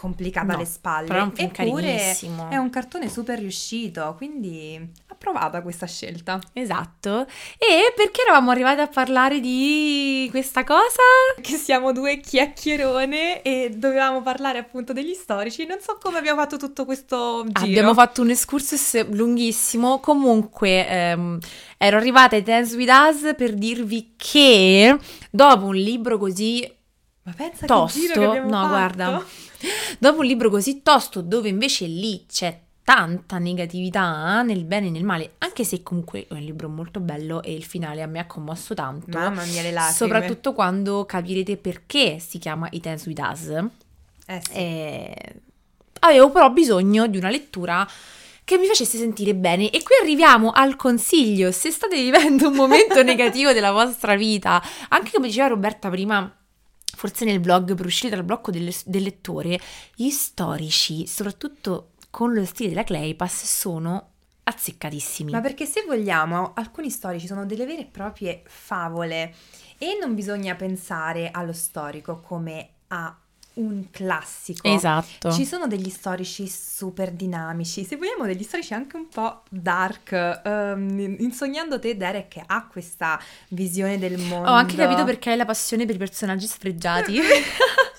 complicata 0.00 0.47
No, 0.47 0.54
alle 0.54 0.64
spalle. 0.64 1.07
però 1.07 1.21
è 1.21 1.23
un 1.25 1.33
film 1.35 1.50
Eppure 1.52 1.83
carinissimo. 1.83 2.49
è 2.50 2.57
un 2.57 2.71
cartone 2.71 3.09
super 3.11 3.38
riuscito, 3.38 4.14
quindi 4.16 4.92
approvata 5.09 5.61
questa 5.61 5.87
scelta. 5.87 6.40
Esatto. 6.54 7.26
E 7.59 7.92
perché 7.95 8.23
eravamo 8.23 8.50
arrivati 8.50 8.80
a 8.80 8.87
parlare 8.87 9.40
di 9.40 10.26
questa 10.30 10.64
cosa? 10.64 11.02
Che 11.40 11.57
siamo 11.57 11.92
due 11.92 12.19
chiacchierone 12.21 13.42
e 13.42 13.71
dovevamo 13.76 14.23
parlare 14.23 14.59
appunto 14.59 14.95
degli 14.95 15.12
storici. 15.12 15.66
Non 15.66 15.78
so 15.80 15.99
come 16.00 16.16
abbiamo 16.19 16.40
fatto 16.40 16.57
tutto 16.57 16.87
questo 16.87 17.45
giro. 17.47 17.66
Abbiamo 17.66 17.92
fatto 17.92 18.23
un 18.23 18.30
excursus 18.30 19.07
lunghissimo. 19.11 20.00
Comunque, 20.00 20.88
ehm, 20.88 21.38
ero 21.76 21.97
arrivata 21.99 22.37
ai 22.37 22.42
Dance 22.42 22.75
With 22.76 22.88
Us 22.90 23.35
per 23.37 23.52
dirvi 23.54 24.14
che 24.16 24.97
dopo 25.30 25.66
un 25.66 25.76
libro 25.76 26.16
così 26.16 26.66
Ma 27.25 27.33
pensa 27.37 27.66
tosto, 27.66 27.99
che 28.00 28.07
giro 28.07 28.21
che 28.21 28.26
abbiamo 28.26 28.49
no, 28.49 28.57
fatto. 28.57 28.69
guarda, 28.69 29.25
dopo 29.98 30.20
un 30.20 30.26
libro 30.26 30.50
così 30.50 30.82
tosto 30.82 31.20
dove 31.20 31.48
invece 31.48 31.86
lì 31.86 32.24
c'è 32.26 32.60
tanta 32.82 33.38
negatività 33.38 34.42
nel 34.42 34.64
bene 34.64 34.88
e 34.88 34.90
nel 34.90 35.04
male, 35.04 35.34
anche 35.38 35.62
se 35.62 35.82
comunque 35.82 36.26
è 36.26 36.32
un 36.32 36.40
libro 36.40 36.68
molto 36.68 36.98
bello 36.98 37.40
e 37.42 37.54
il 37.54 37.64
finale 37.64 38.02
a 38.02 38.06
me 38.06 38.18
ha 38.18 38.26
commosso 38.26 38.74
tanto. 38.74 39.16
Mamma 39.16 39.44
mia, 39.44 39.62
le 39.62 39.70
lacrime. 39.70 39.96
Soprattutto 39.96 40.52
quando 40.52 41.04
capirete 41.04 41.56
perché 41.56 42.18
si 42.18 42.38
chiama 42.38 42.66
I 42.72 42.80
Dance 42.80 43.08
With 43.08 43.20
Us. 43.20 43.46
Eh 44.26 44.42
sì. 44.44 44.52
Eh, 44.52 45.34
avevo 46.00 46.30
però 46.30 46.50
bisogno 46.50 47.06
di 47.06 47.16
una 47.16 47.30
lettura 47.30 47.88
che 48.42 48.58
mi 48.58 48.66
facesse 48.66 48.98
sentire 48.98 49.36
bene. 49.36 49.70
E 49.70 49.84
qui 49.84 49.94
arriviamo 50.00 50.50
al 50.50 50.74
consiglio. 50.74 51.52
Se 51.52 51.70
state 51.70 51.94
vivendo 51.94 52.48
un 52.48 52.54
momento 52.54 53.00
negativo 53.04 53.52
della 53.52 53.70
vostra 53.70 54.16
vita, 54.16 54.60
anche 54.88 55.12
come 55.12 55.28
diceva 55.28 55.46
Roberta 55.46 55.88
prima, 55.90 56.39
forse 57.00 57.25
nel 57.25 57.40
blog 57.40 57.75
per 57.75 57.87
uscire 57.87 58.14
dal 58.14 58.25
blocco 58.25 58.50
del, 58.50 58.71
del 58.85 59.02
lettore, 59.02 59.59
gli 59.95 60.11
storici, 60.11 61.07
soprattutto 61.07 61.92
con 62.11 62.35
lo 62.35 62.45
stile 62.45 62.69
della 62.69 62.85
Claypass, 62.85 63.45
sono 63.45 64.11
azzeccatissimi. 64.42 65.30
Ma 65.30 65.40
perché 65.40 65.64
se 65.64 65.83
vogliamo, 65.87 66.52
alcuni 66.54 66.90
storici 66.90 67.26
sono 67.26 67.47
delle 67.47 67.64
vere 67.64 67.83
e 67.83 67.87
proprie 67.87 68.42
favole 68.45 69.35
e 69.78 69.97
non 69.99 70.14
bisogna 70.14 70.54
pensare 70.57 71.30
allo 71.30 71.54
storico 71.54 72.21
come 72.21 72.69
a 72.88 73.19
un 73.54 73.90
classico. 73.90 74.66
Esatto. 74.66 75.33
Ci 75.33 75.45
sono 75.45 75.66
degli 75.66 75.90
storici 75.90 76.49
super 76.49 77.11
dinamici, 77.11 77.85
se 77.85 77.97
vogliamo 77.97 78.25
degli 78.25 78.42
storici 78.42 78.75
anche 78.75 78.97
un 78.97 79.09
po' 79.09 79.42
dark. 79.49 80.40
Um, 80.45 81.16
insognando 81.19 81.78
te, 81.78 81.97
Derek 81.97 82.40
ha 82.47 82.66
questa 82.66 83.21
visione 83.49 83.99
del 83.99 84.19
mondo. 84.19 84.50
Ho 84.50 84.54
anche 84.54 84.76
capito 84.76 85.04
perché 85.04 85.30
hai 85.30 85.37
la 85.37 85.45
passione 85.45 85.87
per 85.87 85.97
i 85.97 85.99
personaggi 85.99 86.47
sfregiati. 86.47 87.19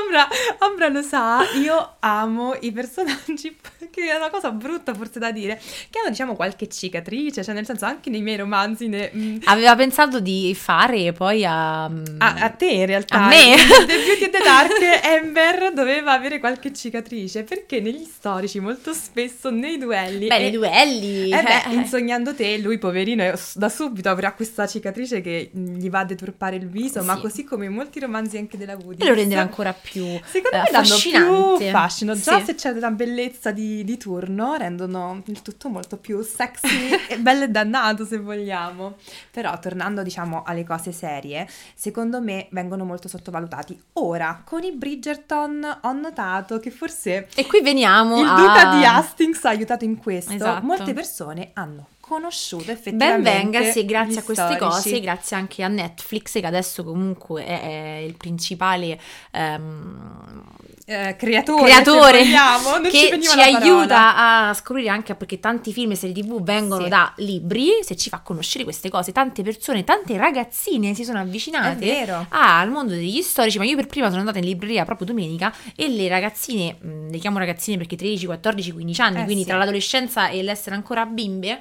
Ambra, 0.00 0.28
Ambra 0.58 0.88
lo 0.88 1.02
sa, 1.02 1.42
io 1.62 1.96
amo 2.00 2.56
i 2.60 2.72
personaggi, 2.72 3.56
che 3.90 4.10
è 4.10 4.14
una 4.14 4.30
cosa 4.30 4.50
brutta 4.50 4.94
forse 4.94 5.18
da 5.18 5.30
dire, 5.30 5.60
che 5.90 5.98
hanno 5.98 6.08
diciamo 6.08 6.34
qualche 6.34 6.68
cicatrice, 6.68 7.44
cioè 7.44 7.54
nel 7.54 7.66
senso 7.66 7.84
anche 7.84 8.08
nei 8.08 8.22
miei 8.22 8.38
romanzi 8.38 8.88
ne, 8.88 9.10
mm. 9.14 9.36
Aveva 9.44 9.76
pensato 9.76 10.20
di 10.20 10.54
fare 10.54 11.12
poi 11.12 11.44
a... 11.44 11.88
Mm, 11.88 12.04
a... 12.18 12.34
a... 12.34 12.48
te 12.50 12.70
in 12.70 12.86
realtà. 12.86 13.24
A 13.24 13.28
me? 13.28 13.54
The 13.86 13.96
Beauty 13.96 14.24
and 14.24 14.32
the 14.32 14.42
Dark, 14.42 15.04
Amber 15.04 15.72
doveva 15.74 16.12
avere 16.12 16.38
qualche 16.38 16.72
cicatrice, 16.72 17.42
perché 17.42 17.80
negli 17.80 18.04
storici 18.04 18.60
molto 18.60 18.94
spesso 18.94 19.50
nei 19.50 19.76
duelli... 19.78 20.28
Beh, 20.28 20.36
e... 20.36 20.38
nei 20.38 20.50
duelli... 20.50 21.30
Eh 21.30 21.42
beh, 21.42 21.70
eh. 21.70 21.74
insognando 21.74 22.34
te, 22.34 22.58
lui 22.58 22.78
poverino 22.78 23.32
da 23.54 23.68
subito 23.68 24.08
avrà 24.08 24.32
questa 24.32 24.66
cicatrice 24.66 25.20
che 25.20 25.50
gli 25.52 25.90
va 25.90 26.00
a 26.00 26.04
deturpare 26.04 26.56
il 26.56 26.68
viso, 26.68 27.00
sì. 27.00 27.06
ma 27.06 27.18
così 27.18 27.44
come 27.44 27.66
in 27.66 27.72
molti 27.72 28.00
romanzi 28.00 28.38
anche 28.38 28.56
della 28.56 28.76
Woody. 28.76 29.04
E 29.04 29.08
lo 29.08 29.14
renderà 29.14 29.40
ancora 29.42 29.72
più 29.72 29.91
Secondo 30.00 30.56
eh, 30.56 30.62
me 30.62 30.70
danno 30.70 31.56
più 31.56 31.70
fascino. 31.70 32.14
Già 32.14 32.38
sì. 32.38 32.44
se 32.44 32.54
c'è 32.54 32.70
una 32.70 32.90
bellezza 32.90 33.50
di, 33.50 33.84
di, 33.84 33.96
turno, 33.96 34.54
rendono 34.54 35.22
il 35.26 35.42
tutto 35.42 35.68
molto 35.68 35.96
più 35.96 36.22
sexy 36.22 36.90
e 37.08 37.18
bello 37.18 37.44
e 37.44 37.48
dannato 37.48 38.04
se 38.04 38.18
vogliamo. 38.18 38.96
Però 39.30 39.58
tornando 39.58 40.02
diciamo 40.02 40.42
alle 40.44 40.64
cose 40.64 40.92
serie, 40.92 41.48
secondo 41.74 42.20
me 42.20 42.48
vengono 42.50 42.84
molto 42.84 43.08
sottovalutati. 43.08 43.80
Ora, 43.94 44.42
con 44.44 44.62
i 44.62 44.72
Bridgerton 44.72 45.80
ho 45.82 45.92
notato 45.92 46.58
che 46.58 46.70
forse... 46.70 47.28
E 47.34 47.46
qui 47.46 47.60
veniamo 47.60 48.18
Il 48.20 48.26
a... 48.26 48.34
duca 48.34 48.76
di 48.76 48.84
Hastings 48.84 49.44
ha 49.44 49.50
aiutato 49.50 49.84
in 49.84 49.96
questo. 49.96 50.32
Esatto. 50.32 50.64
Molte 50.64 50.92
persone 50.92 51.50
hanno 51.54 51.86
conosciuto 52.02 52.70
effettivamente. 52.72 53.22
Ben 53.22 53.50
venga, 53.50 53.70
sì, 53.70 53.84
grazie 53.86 54.20
a 54.20 54.22
queste 54.24 54.56
storici. 54.56 54.90
cose, 54.90 55.00
grazie 55.00 55.36
anche 55.36 55.62
a 55.62 55.68
Netflix 55.68 56.32
che 56.32 56.46
adesso 56.46 56.82
comunque 56.82 57.46
è, 57.46 57.60
è 57.62 57.96
il 57.98 58.16
principale 58.16 59.00
ehm, 59.30 60.42
eh, 60.84 61.14
creatore, 61.16 61.62
creatore 61.70 62.18
vogliamo, 62.24 62.80
che 62.88 63.18
ci 63.22 63.38
aiuta 63.40 64.48
a 64.48 64.54
scoprire 64.54 64.88
anche 64.88 65.14
perché 65.14 65.38
tanti 65.38 65.72
film 65.72 65.92
e 65.92 65.94
serie 65.94 66.14
tv 66.22 66.42
vengono 66.42 66.82
Sì. 66.84 66.88
da 66.88 67.12
libri, 67.18 67.70
se 67.82 67.96
ci 67.96 68.08
fa 68.08 68.18
conoscere 68.20 68.64
queste 68.64 68.88
cose, 68.90 69.12
tante 69.12 69.42
persone, 69.42 69.84
tante 69.84 70.16
ragazzine 70.16 70.94
si 70.94 71.04
sono 71.04 71.20
avvicinate 71.20 72.06
al 72.30 72.70
mondo 72.70 72.94
degli 72.94 73.22
storici, 73.22 73.58
ma 73.58 73.64
io 73.64 73.76
per 73.76 73.86
prima 73.86 74.08
sono 74.08 74.20
andata 74.20 74.38
in 74.38 74.44
libreria 74.44 74.84
proprio 74.84 75.06
domenica 75.06 75.54
e 75.76 75.88
le 75.88 76.08
ragazzine, 76.08 76.76
mh, 76.80 77.10
le 77.10 77.18
chiamo 77.18 77.38
ragazzine 77.38 77.76
perché 77.76 77.94
13, 77.96 78.26
14, 78.26 78.72
15 78.72 79.00
anni, 79.00 79.20
Eh, 79.20 79.24
quindi 79.24 79.42
sì. 79.42 79.48
tra 79.48 79.58
l'adolescenza 79.58 80.28
e 80.28 80.42
l'essere 80.42 80.74
ancora 80.74 81.06
bimbe, 81.06 81.60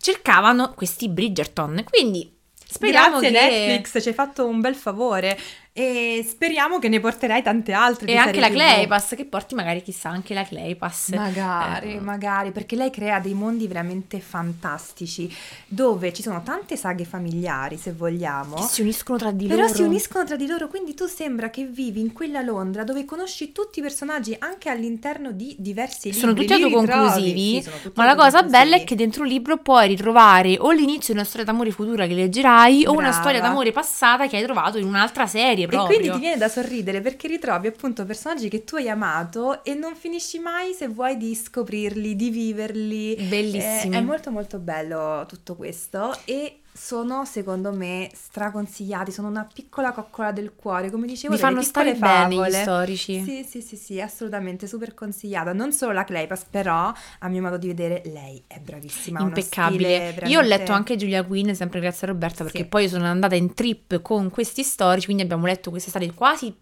cercavano 0.00 0.72
questi 0.74 1.08
Bridgerton. 1.08 1.84
Quindi 1.90 2.32
speriamo 2.64 3.18
Grazie 3.18 3.30
che... 3.40 3.48
Netflix, 3.66 4.02
ci 4.02 4.08
hai 4.08 4.14
fatto 4.14 4.46
un 4.46 4.60
bel 4.60 4.74
favore 4.74 5.38
e 5.80 6.26
speriamo 6.28 6.78
che 6.78 6.88
ne 6.88 7.00
porterai 7.00 7.42
tante 7.42 7.72
altre. 7.72 8.06
E 8.12 8.16
anche 8.16 8.38
la 8.40 8.48
TV. 8.48 8.54
Claypass, 8.54 9.14
che 9.14 9.24
porti 9.24 9.54
magari 9.54 9.82
chissà 9.82 10.10
anche 10.10 10.34
la 10.34 10.44
Claypass. 10.44 11.10
Magari, 11.14 11.94
Eh, 11.94 12.00
magari, 12.00 12.50
perché 12.52 12.76
lei 12.76 12.90
crea 12.90 13.18
dei 13.18 13.32
mondi 13.34 13.66
veramente 13.66 14.20
fantastici 14.20 15.32
dove 15.66 16.12
ci 16.12 16.22
sono 16.22 16.42
tante 16.42 16.76
saghe 16.76 17.04
familiari, 17.04 17.76
se 17.78 17.92
vogliamo. 17.92 18.56
che 18.56 18.62
si 18.62 18.82
uniscono 18.82 19.16
tra 19.18 19.30
di 19.30 19.46
Però 19.46 19.62
loro. 19.62 19.74
si 19.74 19.82
uniscono 19.82 20.24
tra 20.24 20.36
di 20.36 20.46
loro, 20.46 20.68
quindi 20.68 20.94
tu 20.94 21.06
sembra 21.06 21.48
che 21.50 21.64
vivi 21.64 22.00
in 22.00 22.12
quella 22.12 22.40
Londra 22.42 22.84
dove 22.84 23.04
conosci 23.04 23.52
tutti 23.52 23.78
i 23.78 23.82
personaggi 23.82 24.36
anche 24.38 24.68
all'interno 24.68 25.30
di 25.32 25.54
diversi 25.58 26.06
libri. 26.08 26.20
Sono 26.20 26.34
tutti 26.34 26.52
autoconclusivi, 26.52 27.62
Sì, 27.62 27.70
ma 27.94 28.04
la 28.04 28.14
cosa 28.14 28.42
bella 28.42 28.76
è 28.76 28.84
che 28.84 28.94
dentro 28.94 29.22
un 29.22 29.28
libro 29.28 29.56
puoi 29.58 29.88
ritrovare 29.88 30.56
o 30.58 30.70
l'inizio 30.72 31.12
di 31.14 31.18
una 31.20 31.24
storia 31.28 31.44
d'amore 31.46 31.70
futura 31.70 32.06
che 32.06 32.14
leggerai 32.14 32.84
o 32.86 32.90
una 32.92 33.00
Brava. 33.08 33.16
storia 33.20 33.40
d'amore 33.40 33.72
passata 33.72 34.26
che 34.26 34.36
hai 34.36 34.42
trovato 34.42 34.78
in 34.78 34.86
un'altra 34.86 35.26
serie 35.26 35.66
E 35.70 35.76
proprio. 35.76 35.98
quindi 35.98 36.14
ti 36.16 36.20
viene 36.20 36.36
da 36.36 36.48
sorridere 36.48 37.00
perché 37.00 37.28
ritrovi 37.28 37.66
appunto 37.66 38.04
personaggi 38.04 38.48
che 38.48 38.64
tu 38.64 38.76
hai 38.76 38.88
amato 38.88 39.64
e 39.64 39.74
non 39.74 39.94
finisci 39.94 40.38
mai 40.38 40.72
se 40.72 40.88
vuoi 40.88 41.16
di 41.16 41.34
scoprirli, 41.34 42.16
di 42.16 42.30
viverli. 42.30 43.14
Bellissimi. 43.28 43.94
Eh, 43.94 43.98
È, 43.98 44.00
molto 44.02 44.30
molto 44.30 44.58
bello 44.58 45.24
tutto 45.26 45.56
questo 45.56 46.16
e 46.24 46.59
sono 46.72 47.24
secondo 47.24 47.72
me 47.72 48.10
straconsigliati, 48.14 49.12
sono 49.12 49.28
una 49.28 49.46
piccola 49.52 49.92
coccola 49.92 50.32
del 50.32 50.52
cuore, 50.54 50.90
come 50.90 51.06
dicevo, 51.06 51.34
Mi 51.34 51.38
fanno 51.40 51.62
stare 51.62 51.94
bene 51.94 52.34
gli 52.34 52.38
favole. 52.38 52.62
storici. 52.62 53.22
Sì, 53.22 53.44
sì, 53.48 53.60
sì, 53.60 53.76
sì, 53.76 54.00
assolutamente, 54.00 54.66
super 54.66 54.94
consigliata. 54.94 55.52
Non 55.52 55.72
solo 55.72 55.92
la 55.92 56.04
Claypass, 56.04 56.44
però 56.48 56.92
a 57.18 57.28
mio 57.28 57.42
modo 57.42 57.58
di 57.58 57.66
vedere 57.66 58.02
lei 58.06 58.42
è 58.46 58.58
bravissima, 58.58 59.20
Impeccabile. 59.20 59.78
stile 59.78 59.96
Io 59.98 60.08
ho 60.08 60.12
veramente- 60.42 60.46
letto 60.48 60.72
anche 60.72 60.96
Giulia 60.96 61.24
Quinn, 61.24 61.50
sempre 61.52 61.80
grazie 61.80 62.06
a 62.06 62.10
Roberta, 62.10 62.44
perché 62.44 62.62
Sì. 62.62 62.68
poi 62.68 62.88
sono 62.88 63.04
andata 63.04 63.34
in 63.34 63.52
trip 63.54 64.00
con 64.00 64.30
questi 64.30 64.62
storici, 64.62 65.06
quindi 65.06 65.22
abbiamo 65.22 65.46
letto 65.46 65.70
quest'estate 65.70 66.12
quasi 66.14 66.54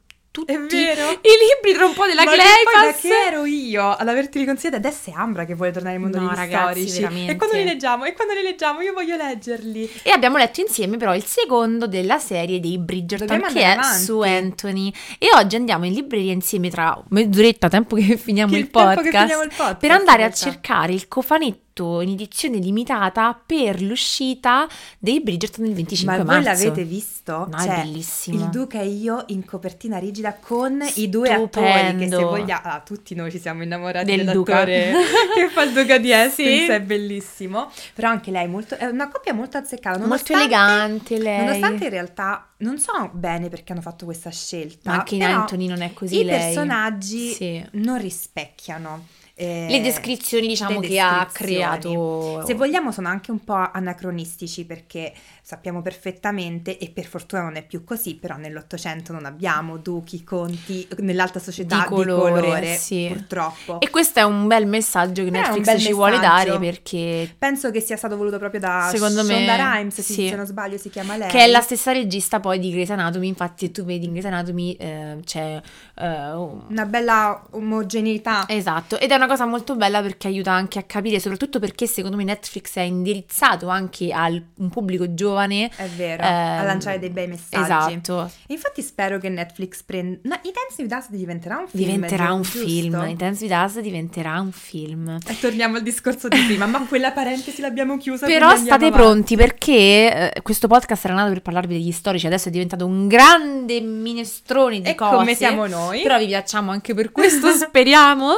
tutti 0.44 0.52
È 0.52 0.58
vero. 0.94 1.10
i 1.10 1.34
libri 1.56 1.74
tra 1.76 1.86
un 1.86 1.94
po' 1.94 2.06
della 2.06 2.24
Ma 2.24 2.30
che 2.32 2.36
Claypass. 2.38 3.00
che 3.00 3.08
ero 3.28 3.44
io 3.44 3.90
ad 3.90 4.08
averti 4.08 4.44
consigliati 4.44 4.76
adesso 4.76 5.10
è 5.10 5.12
Ambra 5.16 5.44
che 5.44 5.54
vuole 5.54 5.72
tornare 5.72 5.94
nel 5.96 6.02
mondo 6.02 6.18
No, 6.20 6.26
degli 6.28 6.36
ragazzi, 6.36 6.80
storici 6.80 7.00
veramente. 7.00 7.32
e 7.32 7.36
quando 7.36 7.56
li 7.56 7.64
leggiamo 7.64 8.04
e 8.04 8.12
quando 8.12 8.34
li 8.34 8.42
leggiamo 8.42 8.80
io 8.80 8.92
voglio 8.92 9.16
leggerli 9.16 9.90
E 10.02 10.10
abbiamo 10.10 10.36
letto 10.36 10.60
insieme 10.60 10.96
però 10.96 11.14
il 11.14 11.24
secondo 11.24 11.86
della 11.86 12.18
serie 12.18 12.60
dei 12.60 12.78
Bridgerton 12.78 13.26
Dobbiamo 13.26 13.52
che 13.52 13.60
è 13.60 13.70
avanti. 13.72 14.02
su 14.04 14.20
Anthony. 14.20 14.92
E 15.18 15.28
oggi 15.34 15.56
andiamo 15.56 15.84
in 15.86 15.92
libreria 15.92 16.32
insieme 16.32 16.70
tra 16.70 17.00
mezz'oretta, 17.08 17.68
tempo 17.68 17.96
che 17.96 18.16
finiamo 18.16 18.52
Che 18.52 18.58
il 18.58 18.70
tempo 18.70 18.88
che 18.90 18.94
podcast, 18.96 19.20
finiamo 19.20 19.42
il 19.42 19.52
podcast, 19.54 19.76
per 19.78 19.90
andare 19.90 20.24
a 20.24 20.30
cercare 20.32 20.92
il 20.92 21.08
cofanetto 21.08 21.66
in 22.00 22.10
edizione 22.10 22.58
limitata 22.58 23.38
per 23.46 23.80
l'uscita 23.82 24.66
dei 24.98 25.20
Bridgerton 25.20 25.66
il 25.66 25.74
25 25.74 26.16
ma 26.16 26.22
voi 26.24 26.42
marzo. 26.44 26.64
l'avete 26.64 26.84
visto? 26.84 27.46
No, 27.50 27.56
è 27.56 27.64
C'è 27.66 27.82
bellissimo. 27.82 28.36
il 28.44 28.48
Duca 28.50 28.80
e 28.80 28.86
io 28.88 29.24
in 29.28 29.44
copertina 29.44 29.98
rigida 29.98 30.34
con 30.40 30.82
i 30.94 31.08
due 31.08 31.30
attori 31.32 31.66
che 31.66 32.06
Stupendo. 32.06 32.16
se 32.18 32.24
vogliamo 32.24 32.60
ah, 32.64 32.80
tutti 32.84 33.14
noi 33.14 33.30
ci 33.30 33.38
siamo 33.38 33.62
innamorati 33.62 34.04
Del 34.06 34.24
dell'attore 34.24 34.92
che 35.34 35.48
fa 35.50 35.62
il 35.62 35.72
Duca 35.72 35.98
di 35.98 36.12
Hastings 36.12 36.64
Sì. 36.64 36.70
è 36.70 36.80
bellissimo 36.80 37.70
però 37.94 38.08
anche 38.08 38.30
lei 38.30 38.48
molto, 38.48 38.76
è 38.76 38.86
una 38.86 39.08
coppia 39.08 39.32
molto 39.34 39.56
azzeccata 39.58 40.04
Molto 40.06 40.32
elegante 40.32 41.18
lei. 41.18 41.44
Nonostante 41.44 41.84
in 41.84 41.90
realtà 41.90 42.48
non 42.58 42.78
so 42.78 43.10
bene 43.12 43.48
perché 43.48 43.72
hanno 43.72 43.80
fatto 43.82 44.04
questa 44.04 44.30
scelta. 44.30 44.90
Ma 44.90 44.96
anche 44.98 45.14
in 45.16 45.22
Anthony 45.24 45.66
non 45.66 45.80
è 45.82 45.92
così 45.92 46.20
I 46.20 46.24
lei. 46.24 46.38
personaggi 46.40 47.32
Sì. 47.32 47.64
non 47.72 47.98
rispecchiano. 48.00 49.06
Eh, 49.40 49.66
Le 49.70 49.80
descrizioni, 49.80 50.48
diciamo, 50.48 50.80
le 50.80 50.88
che 50.88 50.98
ha 50.98 51.28
creato. 51.32 52.42
Se 52.44 52.54
vogliamo 52.54 52.90
sono 52.90 53.06
anche 53.06 53.30
un 53.30 53.44
po' 53.44 53.70
anacronistici 53.72 54.64
perché 54.64 55.12
sappiamo 55.48 55.80
perfettamente, 55.80 56.76
e 56.76 56.90
per 56.90 57.06
fortuna 57.06 57.40
non 57.40 57.56
è 57.56 57.64
più 57.66 57.82
così, 57.82 58.16
però 58.16 58.36
nell'Ottocento 58.36 59.14
non 59.14 59.24
abbiamo 59.24 59.78
duchi, 59.78 60.22
conti, 60.22 60.86
nell'alta 60.98 61.38
società 61.38 61.76
Di 61.76 61.82
di 61.84 61.88
colore, 61.88 62.40
colore, 62.42 62.76
sì. 62.76 63.08
purtroppo. 63.10 63.80
E 63.80 63.88
questo 63.88 64.18
è 64.18 64.24
un 64.24 64.46
bel 64.46 64.66
messaggio 64.66 65.24
che 65.24 65.30
Netflix 65.30 65.80
ci 65.80 65.94
vuole 65.94 66.18
messaggio. 66.18 66.44
dare 66.50 66.58
perché 66.58 67.34
Penso 67.38 67.70
che 67.70 67.80
sia 67.80 67.96
stato 67.96 68.18
voluto 68.18 68.36
proprio 68.36 68.60
da 68.60 68.90
Secondo 68.92 69.24
me, 69.24 69.36
Shonda 69.36 69.56
Rhimes, 69.56 70.00
sì, 70.02 70.28
se 70.28 70.36
non 70.36 70.44
sbaglio 70.44 70.76
si 70.76 70.90
chiama 70.90 71.16
lei. 71.16 71.30
Che 71.30 71.38
è 71.38 71.46
la 71.46 71.62
stessa 71.62 71.92
regista 71.92 72.40
poi 72.40 72.58
di 72.58 72.70
Grey's 72.70 72.90
Anatomy, 72.90 73.28
infatti 73.28 73.70
tu 73.70 73.84
vedi 73.86 74.04
in 74.04 74.10
Grey's 74.10 74.26
Anatomy 74.26 74.72
eh, 74.72 75.16
c'è... 75.24 75.58
eh, 75.94 76.06
un- 76.32 76.64
Una 76.68 76.84
bella 76.84 77.42
omogeneità. 77.52 78.44
Esatto, 78.48 78.98
ed 78.98 79.10
è 79.12 79.14
una 79.14 79.26
cosa 79.26 79.46
molto 79.46 79.76
bella 79.76 80.02
perché 80.02 80.26
aiuta 80.28 80.52
anche 80.52 80.78
a 80.78 80.82
capire, 80.82 81.20
soprattutto 81.20 81.58
perché 81.58 81.86
secondo 81.86 82.18
me 82.18 82.24
Netflix 82.24 82.74
è 82.76 82.80
indirizzato 82.82 83.68
anche 83.68 84.12
a 84.12 84.26
un 84.26 84.68
pubblico 84.68 85.14
giovane. 85.14 85.36
È 85.74 85.86
vero, 85.96 86.22
Ehm, 86.22 86.28
a 86.58 86.62
lanciare 86.62 86.98
dei 86.98 87.10
bei 87.10 87.26
messaggi. 87.28 87.62
Esatto, 87.94 88.30
Infatti 88.48 88.82
spero 88.82 89.18
che 89.18 89.28
Netflix 89.28 89.82
prenda... 89.82 90.18
No, 90.22 90.34
I 90.42 90.52
Dance 90.52 90.82
with 90.82 90.92
Us 90.92 91.10
diventerà 91.10 91.58
un 91.58 91.68
film. 91.68 91.84
diventerà 91.84 92.32
un 92.32 92.42
giusto? 92.42 92.58
film, 92.66 93.04
Intense 93.08 93.44
with 93.44 93.54
Us 93.54 93.80
diventerà 93.80 94.40
un 94.40 94.52
film. 94.52 95.18
E 95.26 95.38
torniamo 95.38 95.76
al 95.76 95.82
discorso 95.82 96.28
di 96.28 96.38
prima, 96.46 96.66
ma 96.66 96.84
quella 96.86 97.12
parentesi 97.12 97.60
l'abbiamo 97.60 97.96
chiusa. 97.98 98.26
Però 98.26 98.54
state 98.56 98.86
avanti. 98.86 98.90
pronti 98.90 99.36
perché 99.36 100.32
eh, 100.34 100.42
questo 100.42 100.66
podcast 100.68 101.04
era 101.04 101.14
nato 101.14 101.30
per 101.32 101.42
parlarvi 101.42 101.74
degli 101.74 101.92
storici, 101.92 102.26
adesso 102.26 102.48
è 102.48 102.50
diventato 102.50 102.84
un 102.86 103.06
grande 103.08 103.80
minestrone 103.80 104.80
di 104.80 104.88
E 104.88 104.94
cose. 104.94 105.14
come 105.16 105.34
siamo 105.34 105.66
noi. 105.66 106.02
Però 106.02 106.18
vi 106.18 106.26
piacciamo 106.26 106.70
anche 106.70 106.94
per 106.94 107.12
questo, 107.12 107.50
speriamo. 107.52 108.32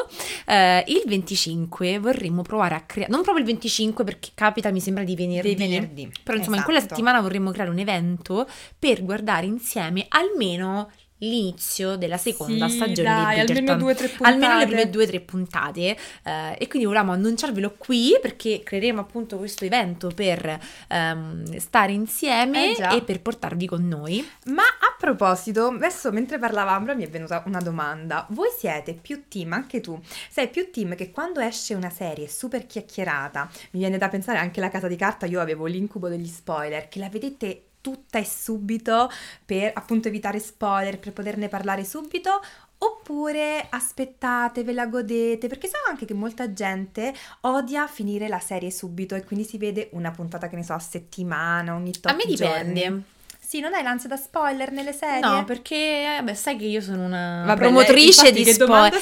Eh, 0.47 0.85
il 0.89 1.03
25 1.07 1.99
vorremmo 1.99 2.43
provare 2.43 2.75
a 2.75 2.81
creare, 2.81 3.11
non 3.11 3.23
proprio 3.23 3.45
il 3.45 3.51
25 3.51 4.05
perché 4.05 4.31
capita, 4.35 4.71
mi 4.71 4.81
sembra 4.81 5.05
di 5.05 5.15
venerdì. 5.15 5.55
Dei 5.55 5.69
venerdì, 5.69 6.11
Però 6.23 6.37
insomma 6.37 6.57
in 6.57 6.63
quella 6.63 6.79
esatto. 6.79 6.90
Settimana 6.91 7.21
vorremmo 7.21 7.51
creare 7.53 7.71
un 7.71 7.79
evento 7.79 8.49
per 8.79 9.05
guardare 9.05 9.47
insieme 9.47 10.07
almeno 10.09 10.91
l'inizio 11.21 11.97
della 11.97 12.17
seconda 12.19 12.69
Sì, 12.69 12.77
stagione 12.77 13.09
dai, 13.09 13.25
di 13.39 13.53
Bridgerton. 13.53 13.57
almeno 13.69 13.77
due 13.79 13.93
o 13.93 13.95
tre 13.95 14.09
puntate. 14.09 14.33
Almeno 14.35 14.59
le 14.59 14.67
prime 14.67 14.91
due 14.91 15.05
o 15.05 15.07
tre 15.07 15.21
puntate. 15.21 15.97
eh, 16.25 16.57
e 16.59 16.69
quindi 16.69 16.87
volevamo 16.87 17.13
annunciarvelo 17.13 17.75
qui 17.79 18.19
perché 18.21 18.63
creeremo 18.63 19.01
appunto 19.01 19.37
questo 19.39 19.65
evento 19.65 20.09
per 20.15 20.59
ehm, 20.89 21.57
stare 21.59 21.93
insieme 21.93 22.77
Eh 22.77 22.97
e 22.97 23.03
per 23.03 23.21
portarvi 23.21 23.67
con 23.67 23.87
noi. 23.87 24.27
Ma 24.47 24.63
a 24.63 24.95
proposito, 24.99 25.67
adesso 25.69 26.11
mentre 26.13 26.39
parlava 26.39 26.73
Ambra 26.73 26.95
mi 26.95 27.05
è 27.05 27.09
venuta 27.09 27.43
una 27.47 27.61
domanda. 27.61 28.27
Voi 28.31 28.49
siete 28.57 28.95
più 28.95 29.25
team, 29.29 29.53
anche 29.53 29.81
tu, 29.81 29.99
sei 30.31 30.49
più 30.49 30.71
team 30.71 30.95
che 30.95 31.11
quando 31.11 31.41
esce 31.41 31.75
una 31.75 31.91
serie 31.91 32.29
super 32.29 32.67
chiacchierata, 32.67 33.51
mi 33.73 33.81
viene 33.81 33.99
da 33.99 34.09
pensare 34.09 34.39
anche 34.39 34.61
la 34.61 34.69
casa 34.69 34.89
di 34.89 34.97
carta, 34.97 35.27
io 35.27 35.41
avevo 35.41 35.67
l'incubo 35.67 36.09
degli 36.09 36.27
spoiler, 36.27 36.89
che 36.89 36.99
la 36.99 37.09
vedete 37.09 37.65
tutta 37.81 38.19
e 38.19 38.25
subito 38.25 39.11
per 39.45 39.71
appunto 39.75 40.09
evitare 40.09 40.39
spoiler, 40.39 40.99
per 40.99 41.13
poterne 41.13 41.49
parlare 41.49 41.85
subito, 41.85 42.41
oppure 42.83 43.67
aspettate, 43.69 44.65
ve 44.65 44.73
la 44.73 44.87
godete, 44.87 45.49
perché 45.49 45.69
so 45.69 45.77
anche 45.89 46.07
che 46.07 46.15
molta 46.15 46.53
gente 46.53 47.13
odia 47.43 47.87
finire 47.87 48.27
la 48.29 48.41
serie 48.41 48.71
subito 48.71 49.15
e 49.15 49.25
quindi 49.25 49.45
si 49.45 49.59
vede 49.59 49.91
una 49.93 50.11
puntata 50.11 50.49
che 50.49 50.57
ne 50.57 50.63
so 50.65 50.73
a 50.73 50.79
settimana, 50.79 51.75
ogni 51.75 51.93
tot 51.93 52.11
A 52.13 52.15
me 52.15 52.25
giorni. 52.35 52.73
dipende. 52.73 53.03
Sì, 53.39 53.59
non 53.59 53.75
hai 53.75 53.83
l'ansia 53.83 54.09
da 54.09 54.17
spoiler 54.17 54.71
nelle 54.71 54.93
serie? 54.93 55.19
No, 55.21 55.45
perché 55.45 56.05
vabbè, 56.19 56.35
sai 56.35 56.57
che 56.57 56.67
io 56.67 56.81
sono 56.81 57.05
una 57.05 57.43
Vabbè, 57.47 57.59
promotrice 57.59 58.31
di 58.31 58.45
spoiler. 58.45 58.95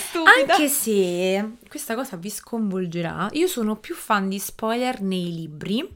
Anche 0.48 0.68
se 0.68 1.50
questa 1.68 1.94
cosa 1.94 2.16
vi 2.16 2.30
sconvolgerà, 2.30 3.28
io 3.32 3.46
sono 3.46 3.76
più 3.76 3.94
fan 3.94 4.28
di 4.30 4.38
spoiler 4.38 5.02
nei 5.02 5.34
libri 5.34 5.86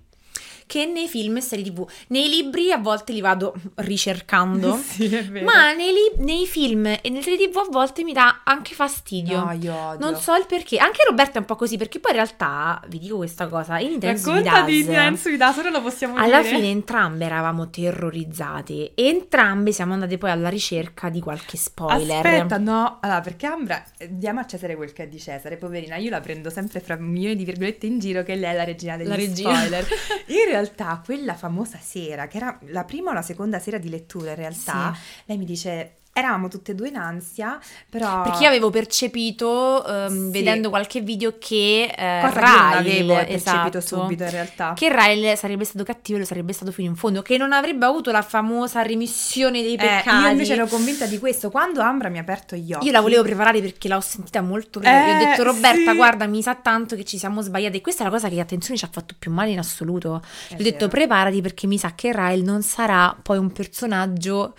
che 0.73 0.87
nei 0.87 1.07
film 1.07 1.37
e 1.37 1.41
serie 1.43 1.67
TV. 1.67 1.87
Nei 2.09 2.31
libri 2.31 2.73
a 2.73 2.79
volte 2.79 3.12
li 3.12 3.21
vado 3.21 3.52
ricercando. 3.75 4.81
Sì. 4.93 5.09
Ma 5.43 5.73
nei, 5.75 5.93
li- 5.93 6.25
nei 6.25 6.47
film 6.47 6.87
e 6.87 7.00
nelle 7.05 7.23
serie 7.23 7.49
TV 7.49 7.57
a 7.59 7.67
volte 7.71 8.05
mi 8.05 8.12
dà 8.14 8.41
anche 8.45 8.75
fastidio. 8.75 9.45
No, 9.45 9.52
io 9.52 9.75
odio. 9.75 9.99
Non 10.11 10.19
so 10.19 10.35
il 10.35 10.47
perché. 10.47 10.79
Anche 10.79 11.05
Roberta 11.07 11.35
è 11.35 11.38
un 11.38 11.45
po' 11.45 11.57
così, 11.57 11.76
perché 11.76 11.99
poi 11.99 12.12
in 12.12 12.17
realtà, 12.19 12.81
vi 12.88 12.99
dico 12.99 13.17
questa 13.17 13.49
cosa, 13.49 13.79
in 13.79 13.93
Intense 13.93 14.26
Racconta 14.31 14.62
di 14.62 14.83
with 14.87 15.41
Us, 15.41 15.57
ora 15.59 15.71
lo 15.71 15.83
possiamo 15.83 16.17
alla 16.17 16.41
dire. 16.43 16.55
fine 16.57 16.69
entrambe 16.71 17.25
eravamo 17.25 17.69
terrorizzate 17.71 18.93
e 18.95 19.07
entrambe 19.07 19.73
siamo 19.73 19.93
andate 19.95 20.19
poi 20.19 20.31
alla 20.31 20.49
ricerca 20.49 21.09
di 21.09 21.21
qualche 21.21 21.57
spoiler. 21.57 22.25
Aspetta, 22.25 22.59
no, 22.59 22.99
allora 23.00 23.21
perché 23.21 23.47
Ambra, 23.47 23.83
eh, 23.99 24.09
diamo 24.11 24.41
a 24.41 24.47
Cesare 24.47 24.75
quel 24.76 24.93
che 24.93 25.05
è 25.05 25.09
di 25.09 25.19
Cesare, 25.19 25.57
poverina, 25.57 25.97
io 25.97 26.11
la 26.11 26.21
prendo 26.21 26.50
sempre 26.50 26.81
fra 26.81 26.97
milioni 26.97 27.37
di 27.37 27.45
virgolette 27.45 27.87
in 27.87 27.99
giro 27.99 28.23
che 28.23 28.35
lei 28.35 28.52
è 28.52 28.57
la 28.57 28.64
regina 28.64 28.97
degli 28.97 29.09
La 29.09 29.14
regina. 29.17 29.55
spoiler. 29.57 29.87
In 30.29 30.45
realtà 30.49 30.62
quella 31.04 31.35
famosa 31.35 31.78
sera, 31.78 32.26
che 32.26 32.37
era 32.37 32.59
la 32.66 32.85
prima 32.85 33.11
o 33.11 33.14
la 33.14 33.23
seconda 33.23 33.59
sera 33.59 33.78
di 33.78 33.88
lettura 33.88 34.31
in 34.31 34.37
realtà, 34.37 34.97
lei 35.25 35.38
mi 35.38 35.45
dice, 35.45 35.97
eravamo 36.14 36.49
tutte 36.49 36.73
e 36.73 36.75
due 36.75 36.88
in 36.88 36.97
ansia, 36.97 37.59
però... 37.88 38.23
Perché 38.23 38.42
io 38.42 38.49
avevo 38.49 38.69
percepito, 38.71 39.85
ehm, 39.87 40.26
Sì. 40.26 40.31
vedendo 40.31 40.69
qualche 40.69 41.00
video, 41.00 41.37
che 41.38 41.85
eh, 41.97 42.21
Cosa 42.21 42.33
che 42.40 42.45
io 42.45 42.47
non 42.52 42.83
Ryle, 42.83 42.90
avevo 42.90 43.14
percepito 43.14 43.78
esatto, 43.78 43.81
subito 43.81 44.23
in 44.25 44.31
realtà. 44.31 44.73
che 44.76 44.88
Ryle 44.95 45.37
sarebbe 45.37 45.64
stato 45.64 45.85
cattivo 45.85 46.19
e 46.19 46.21
lo 46.21 46.26
sarebbe 46.26 46.52
stato 46.52 46.71
fino 46.73 46.88
in 46.90 46.97
fondo, 46.97 47.23
che 47.23 47.37
non 47.38 47.52
avrebbe 47.52 47.87
avuto 47.87 48.11
la 48.11 48.21
famosa 48.23 48.83
remissione 48.83 49.62
dei 49.62 49.75
Eh, 49.75 49.78
peccati. 49.78 50.23
io 50.25 50.28
invece 50.28 50.52
ero 50.52 50.66
convinta 50.66 51.07
di 51.07 51.19
questo. 51.19 51.50
Quando 51.50 51.81
Ambra 51.81 52.09
mi 52.11 52.19
ha 52.19 52.21
aperto 52.21 52.57
gli 52.57 52.73
occhi, 52.73 52.87
Io 52.87 52.92
la 52.92 53.00
volevo 53.00 53.23
preparare 53.23 53.61
perché 53.61 53.88
l'ho 53.88 54.00
sentita 54.00 54.40
molto 54.42 54.81
prima. 54.81 55.07
Gli 55.07 55.11
ho 55.11 55.14
Eh, 55.23 55.25
detto, 55.26 55.42
Roberta, 55.45 55.90
sì. 55.92 55.97
guarda, 55.97 56.26
mi 56.26 56.42
sa 56.42 56.54
tanto 56.54 56.95
che 56.95 57.04
ci 57.04 57.16
siamo 57.19 57.40
sbagliate. 57.40 57.78
E 57.78 57.81
questa 57.81 58.02
è 58.02 58.04
la 58.07 58.12
cosa 58.12 58.28
che, 58.28 58.38
attenzione, 58.38 58.78
ci 58.78 58.85
ha 58.85 58.88
fatto 58.92 59.14
più 59.19 59.31
male 59.31 59.50
in 59.50 59.59
assoluto. 59.59 60.23
Gli 60.50 60.61
ho 60.61 60.62
detto, 60.62 60.88
preparati 60.88 61.40
perché 61.40 61.66
mi 61.66 61.78
sa 61.78 61.95
che 61.95 62.12
Ryle 62.12 62.42
non 62.45 62.61
sarà 62.62 63.16
poi 63.23 63.38
un 63.38 63.50
personaggio 63.50 64.54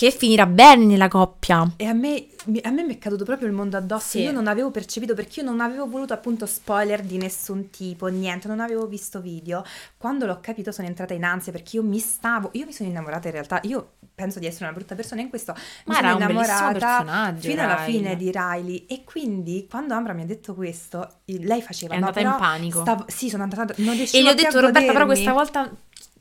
che 0.00 0.10
finirà 0.10 0.46
bene 0.46 0.86
nella 0.86 1.08
coppia. 1.08 1.72
E 1.76 1.84
a 1.84 1.92
me, 1.92 2.26
mi- 2.46 2.60
a 2.62 2.70
me 2.70 2.82
mi 2.84 2.94
è 2.94 2.98
caduto 2.98 3.24
proprio 3.24 3.46
il 3.48 3.52
mondo 3.52 3.76
addosso. 3.76 4.08
Sì. 4.16 4.20
Io 4.22 4.32
non 4.32 4.46
avevo 4.46 4.70
percepito 4.70 5.12
perché 5.12 5.40
io 5.40 5.46
non 5.46 5.60
avevo 5.60 5.86
voluto 5.86 6.14
appunto 6.14 6.46
spoiler 6.46 7.02
di 7.02 7.18
nessun 7.18 7.68
tipo, 7.68 8.06
niente, 8.06 8.48
non 8.48 8.60
avevo 8.60 8.86
visto 8.86 9.20
video. 9.20 9.62
Quando 9.98 10.24
l'ho 10.24 10.38
capito 10.40 10.72
sono 10.72 10.88
entrata 10.88 11.12
in 11.12 11.22
ansia 11.24 11.52
perché 11.52 11.76
io 11.76 11.82
mi 11.82 11.98
stavo, 11.98 12.48
io 12.54 12.64
mi 12.64 12.72
sono 12.72 12.88
innamorata 12.88 13.26
in 13.28 13.34
realtà, 13.34 13.60
io 13.64 13.90
penso 14.14 14.38
di 14.38 14.46
essere 14.46 14.64
una 14.64 14.72
brutta 14.74 14.94
persona 14.94 15.20
in 15.20 15.28
questo, 15.28 15.52
mi 15.54 15.60
Ma 15.84 15.94
sono 15.96 16.06
era 16.06 16.16
un 16.16 16.26
bellissimo 16.26 16.42
innamorata 16.70 16.96
personaggio, 17.04 17.48
fino 17.48 17.62
alla 17.62 17.74
Riley. 17.84 17.92
fine 17.98 18.16
di 18.16 18.30
Riley 18.34 18.84
e 18.88 19.04
quindi 19.04 19.66
quando 19.68 19.92
Ambra 19.94 20.12
mi 20.14 20.22
ha 20.22 20.26
detto 20.26 20.54
questo, 20.54 21.08
lei 21.26 21.60
faceva 21.62 21.94
È 21.94 21.98
no, 21.98 22.06
andata 22.06 22.20
in 22.20 22.26
però 22.26 22.38
panico. 22.38 22.80
stavo- 22.80 23.04
sì, 23.08 23.28
sono 23.28 23.42
andata 23.42 23.64
non 23.78 23.92
E 23.94 23.96
riuscivo 23.98 24.26
gli 24.26 24.30
ho 24.30 24.34
detto, 24.34 24.60
Roberta, 24.60 24.80
però 24.92 25.04
godermi." 25.04 25.06
questa 25.06 25.32
volta 25.32 25.70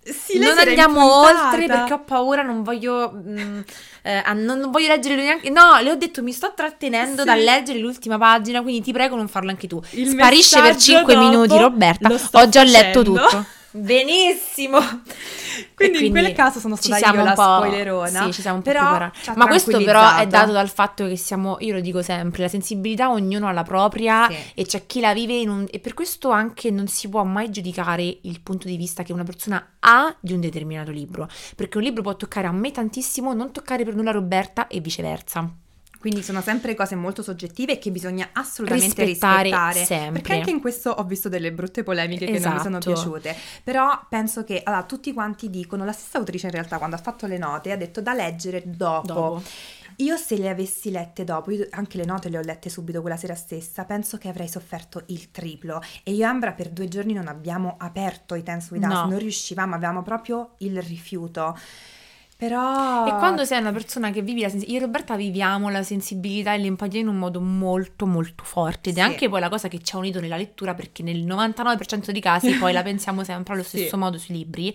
Sì, 0.03 0.39
non 0.39 0.58
andiamo 0.58 1.01
impuntata. 1.01 1.46
oltre 1.50 1.65
perché 1.68 1.94
ho 1.94 2.00
paura, 2.03 2.41
non 2.41 2.63
voglio, 2.63 3.12
mm, 3.13 3.60
eh, 4.03 4.24
non, 4.34 4.60
non 4.60 4.72
voglio 4.72 4.88
leggere 4.88 5.15
neanche. 5.15 5.50
No, 5.50 5.79
le 5.82 5.91
ho 5.91 5.96
detto 5.96 6.24
mi 6.24 6.32
sto 6.32 6.53
trattenendo 6.56 7.22
Sì. 7.22 7.27
dal 7.27 7.39
leggere 7.39 7.79
l'ultima 7.79 8.18
pagina, 8.18 8.62
quindi 8.62 8.82
ti 8.82 8.91
prego 8.91 9.15
non 9.15 9.28
farlo 9.28 9.50
anche 9.50 9.67
tu. 9.67 9.80
Il 9.91 10.08
Sparisce 10.10 10.56
per 10.62 10.73
messaggio 10.73 10.97
5 10.97 11.13
dopo 11.13 11.28
minuti, 11.28 11.58
Roberta. 11.58 12.10
Ho 12.32 12.50
già 12.50 12.63
letto 12.63 13.00
facendo. 13.04 13.21
tutto. 13.28 13.45
Benissimo. 13.71 14.79
Quindi, 15.75 15.97
E 15.97 16.05
in 16.05 16.12
quel 16.12 16.34
caso 16.34 16.60
sono 16.60 16.75
ci 16.75 16.84
stata 16.84 16.97
siamo 16.99 17.21
io 17.23 17.27
un 17.29 17.34
po'- 17.36 17.41
spoilerona. 17.41 18.23
Sì, 18.25 18.34
ci 18.34 18.41
siamo 18.41 18.58
un 18.58 18.63
po' 18.63 18.71
però 18.71 19.10
ci 19.21 19.32
Ma 19.36 19.47
questo 19.47 19.84
però 19.84 20.15
è 20.15 20.25
dato 20.27 20.51
dal 20.51 20.69
fatto 20.69 21.05
che 21.08 21.15
siamo, 21.15 21.58
io 21.60 21.73
lo 21.73 21.79
dico 21.79 22.01
sempre, 22.01 22.43
la 22.43 22.47
sensibilità 22.47 23.10
ognuno 23.12 23.47
ha 23.47 23.51
la 23.51 23.63
propria 23.63 24.27
Sì. 24.29 24.36
e 24.55 24.65
c'è 24.65 24.86
chi 24.86 24.99
la 24.99 25.13
vive 25.13 25.34
in 25.34 25.49
un... 25.49 25.67
E 25.69 25.79
per 25.79 25.93
questo 25.93 26.29
anche 26.32 26.71
non 26.71 26.88
si 26.88 27.10
può 27.10 27.23
mai 27.23 27.49
giudicare 27.51 28.03
il 28.21 28.41
punto 28.41 28.67
di 28.67 28.77
vista 28.77 29.03
che 29.03 29.13
una 29.13 29.23
persona 29.23 29.75
ha 29.79 30.15
di 30.19 30.34
un 30.34 30.39
determinato 30.39 30.91
libro. 30.91 31.27
Perché 31.55 31.77
un 31.77 31.84
libro 31.84 32.01
può 32.01 32.15
toccare 32.15 32.47
a 32.47 32.51
me 32.51 32.71
tantissimo, 32.71 33.34
non 33.34 33.51
toccare 33.51 33.84
per 33.84 33.95
nulla 33.95 34.12
Roberta 34.12 34.67
e 34.67 34.79
viceversa. 34.79 35.49
Quindi 35.99 36.23
sono 36.23 36.41
sempre 36.41 36.75
cose 36.75 36.95
molto 36.95 37.21
soggettive 37.21 37.77
che 37.77 37.91
bisogna 37.91 38.29
assolutamente 38.31 39.03
Rispettare 39.03 39.43
rispettare. 39.43 39.83
sempre. 39.85 40.21
Perché 40.21 40.38
anche 40.38 40.49
in 40.51 40.62
questo 40.62 40.91
ho 40.91 41.03
visto 41.03 41.27
delle 41.27 41.51
brutte 41.51 41.83
polemiche 41.83 42.25
che 42.25 42.39
non 42.39 42.53
mi 42.53 42.59
sono 42.62 42.77
Esatto. 42.77 42.93
piaciute. 42.93 43.35
Però 43.63 44.05
penso 44.07 44.43
che 44.45 44.62
allora, 44.63 44.83
tutti 44.83 45.12
quanti 45.12 45.49
dicono, 45.49 45.83
la 45.83 45.91
stessa 45.91 46.17
autrice 46.17 46.45
in 46.47 46.53
realtà 46.53 46.77
quando 46.77 46.95
ha 46.95 46.99
fatto 46.99 47.25
le 47.27 47.38
note 47.38 47.71
ha 47.73 47.75
detto 47.77 48.01
da 48.01 48.13
leggere 48.13 48.63
dopo. 48.65 49.07
Dopo. 49.07 49.43
Io 49.97 50.15
se 50.15 50.38
le 50.38 50.47
avessi 50.47 50.89
lette 50.91 51.25
dopo, 51.25 51.51
anche 51.71 51.97
le 51.97 52.05
note 52.05 52.29
le 52.29 52.38
ho 52.38 52.41
lette 52.41 52.69
subito 52.69 53.01
quella 53.01 53.17
sera 53.17 53.35
stessa, 53.35 53.83
penso 53.83 54.17
che 54.17 54.29
avrei 54.29 54.47
sofferto 54.47 55.03
il 55.07 55.29
triplo. 55.31 55.81
E 56.03 56.13
io 56.13 56.21
e 56.21 56.23
Ambra 56.23 56.53
per 56.53 56.69
due 56.69 56.88
giorni 56.88 57.12
non 57.12 57.27
abbiamo 57.27 57.75
aperto 57.77 58.35
i 58.35 58.43
Tense 58.43 58.69
With 58.73 58.85
Us, 58.85 58.89
No. 58.93 59.05
non 59.09 59.19
riuscivamo, 59.19 59.75
avevamo 59.75 60.01
proprio 60.01 60.51
il 60.59 60.81
rifiuto. 60.81 61.57
Però... 62.39 63.06
E 63.06 63.17
quando 63.17 63.43
sei 63.43 63.60
una 63.60 63.73
persona 63.73 64.12
che 64.12 64.21
vivi 64.21 64.39
la 64.39 64.47
sensibilità, 64.47 64.78
io 64.80 64.82
e 64.82 64.86
Roberta 64.86 65.15
viviamo 65.17 65.67
la 65.67 65.84
sensibilità 65.84 66.54
e 66.54 66.58
l'empatia 66.60 67.02
in 67.02 67.10
un 67.10 67.17
modo 67.17 67.41
molto 67.41 68.06
molto 68.06 68.45
forte 68.45 68.91
ed 68.91 68.97
è 68.97 69.02
Sì. 69.02 69.06
anche 69.06 69.28
poi 69.28 69.41
la 69.41 69.49
cosa 69.49 69.67
che 69.67 69.82
ci 69.84 69.93
ha 69.93 69.97
unito 69.97 70.21
nella 70.21 70.38
lettura 70.38 70.73
perché 70.73 71.04
nel 71.04 71.17
99% 71.25 72.12
dei 72.12 72.21
casi 72.21 72.54
poi 72.54 72.71
la 72.71 72.82
pensiamo 72.84 73.25
sempre 73.25 73.56
allo 73.56 73.63
Sì. 73.63 73.80
stesso 73.80 73.97
modo 73.97 74.17
sui 74.17 74.36
libri 74.36 74.73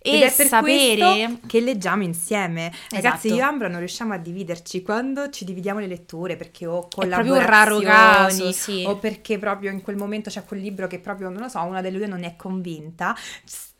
Ed 0.00 0.22
e 0.22 0.26
è 0.26 0.32
per 0.32 0.46
sapere 0.46 1.38
che 1.48 1.58
leggiamo 1.60 2.04
insieme. 2.04 2.70
Ragazzi, 2.90 3.26
Esatto. 3.26 3.34
io 3.34 3.36
e 3.36 3.40
Ambra 3.40 3.66
non 3.66 3.78
riusciamo 3.80 4.12
a 4.14 4.18
dividerci 4.18 4.82
quando 4.82 5.28
ci 5.30 5.44
dividiamo 5.44 5.80
le 5.80 5.88
letture 5.88 6.36
perché 6.36 6.66
o 6.66 6.86
collaborazioni 6.88 7.44
raro 7.44 7.80
caso, 7.80 8.52
sì. 8.52 8.84
o 8.86 8.96
perché 8.98 9.38
proprio 9.38 9.72
in 9.72 9.82
quel 9.82 9.96
momento 9.96 10.30
c'è 10.30 10.44
quel 10.44 10.60
libro 10.60 10.86
che 10.86 11.00
proprio, 11.00 11.30
non 11.30 11.42
lo 11.42 11.48
so, 11.48 11.60
una 11.62 11.80
delle 11.80 11.98
due 11.98 12.06
non 12.06 12.22
è 12.22 12.36
convinta. 12.36 13.16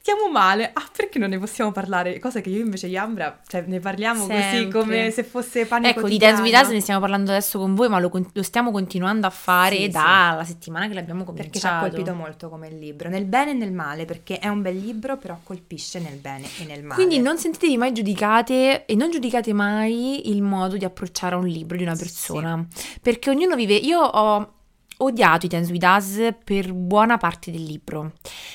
Stiamo 0.03 0.29
male. 0.33 0.69
Ah, 0.73 0.83
perché 0.97 1.21
non 1.21 1.29
ne 1.29 1.39
possiamo 1.39 1.71
parlare? 1.71 2.19
Cosa 2.19 2.41
che 2.41 2.49
io 2.51 2.59
invece 2.59 2.89
e 2.89 2.97
Ambra, 2.97 3.39
cioè 3.47 3.63
ne 3.69 3.79
parliamo 3.79 4.27
così 4.27 4.41
Sempre. 4.41 4.81
come 4.81 5.11
se 5.13 5.23
fosse 5.23 5.65
pane 5.65 5.91
Ecco, 5.91 6.09
di. 6.09 6.19
Dance 6.19 6.43
with 6.43 6.53
Us 6.61 6.69
ne 6.71 6.81
stiamo 6.81 6.99
parlando 6.99 7.31
adesso 7.31 7.61
con 7.61 7.77
voi, 7.77 7.89
ma 7.89 8.01
lo, 8.01 8.11
lo 8.33 8.43
stiamo 8.43 8.73
continuando 8.73 9.29
a 9.29 9.31
fare 9.31 9.77
Sì, 9.77 9.83
sì. 9.83 9.91
dalla 9.91 10.43
settimana 10.45 10.89
che 10.89 10.95
l'abbiamo 10.95 11.23
cominciato. 11.23 11.51
Perché 11.53 11.67
ci 11.69 11.73
ha 11.73 11.79
colpito 11.79 12.15
molto 12.15 12.49
come 12.49 12.69
libro, 12.69 13.09
nel 13.09 13.27
bene 13.27 13.53
e 13.53 13.55
nel 13.55 13.71
male, 13.71 14.05
perché 14.05 14.41
è 14.41 14.49
un 14.49 14.61
bel 14.61 14.77
libro, 14.77 15.17
però 15.19 15.39
colpisce 15.41 16.01
nel 16.01 16.17
bene 16.17 16.49
e 16.59 16.65
nel 16.65 16.83
male. 16.83 16.95
Quindi 16.97 17.21
non 17.21 17.39
sentitevi 17.39 17.77
mai 17.77 17.93
giudicate 17.93 18.85
e 18.87 18.97
non 18.97 19.09
giudicate 19.09 19.53
mai 19.53 20.31
il 20.33 20.43
modo 20.43 20.77
di 20.77 20.85
approcciare 20.85 21.37
a 21.37 21.39
un 21.39 21.47
libro 21.47 21.77
di 21.77 21.85
una 21.85 21.95
persona. 21.95 22.67
Perché 23.01 23.31
ognuno 23.31 23.55
vive. 23.55 23.75
Io 23.75 24.01
ho 24.01 24.55
odiato 24.99 25.47
i 25.47 25.49
Tense 25.49 25.73
with 25.73 25.83
Us 25.85 26.35
per 26.45 26.73
buona 26.73 27.17
parte 27.17 27.51
del 27.51 27.63
libro. 27.63 28.13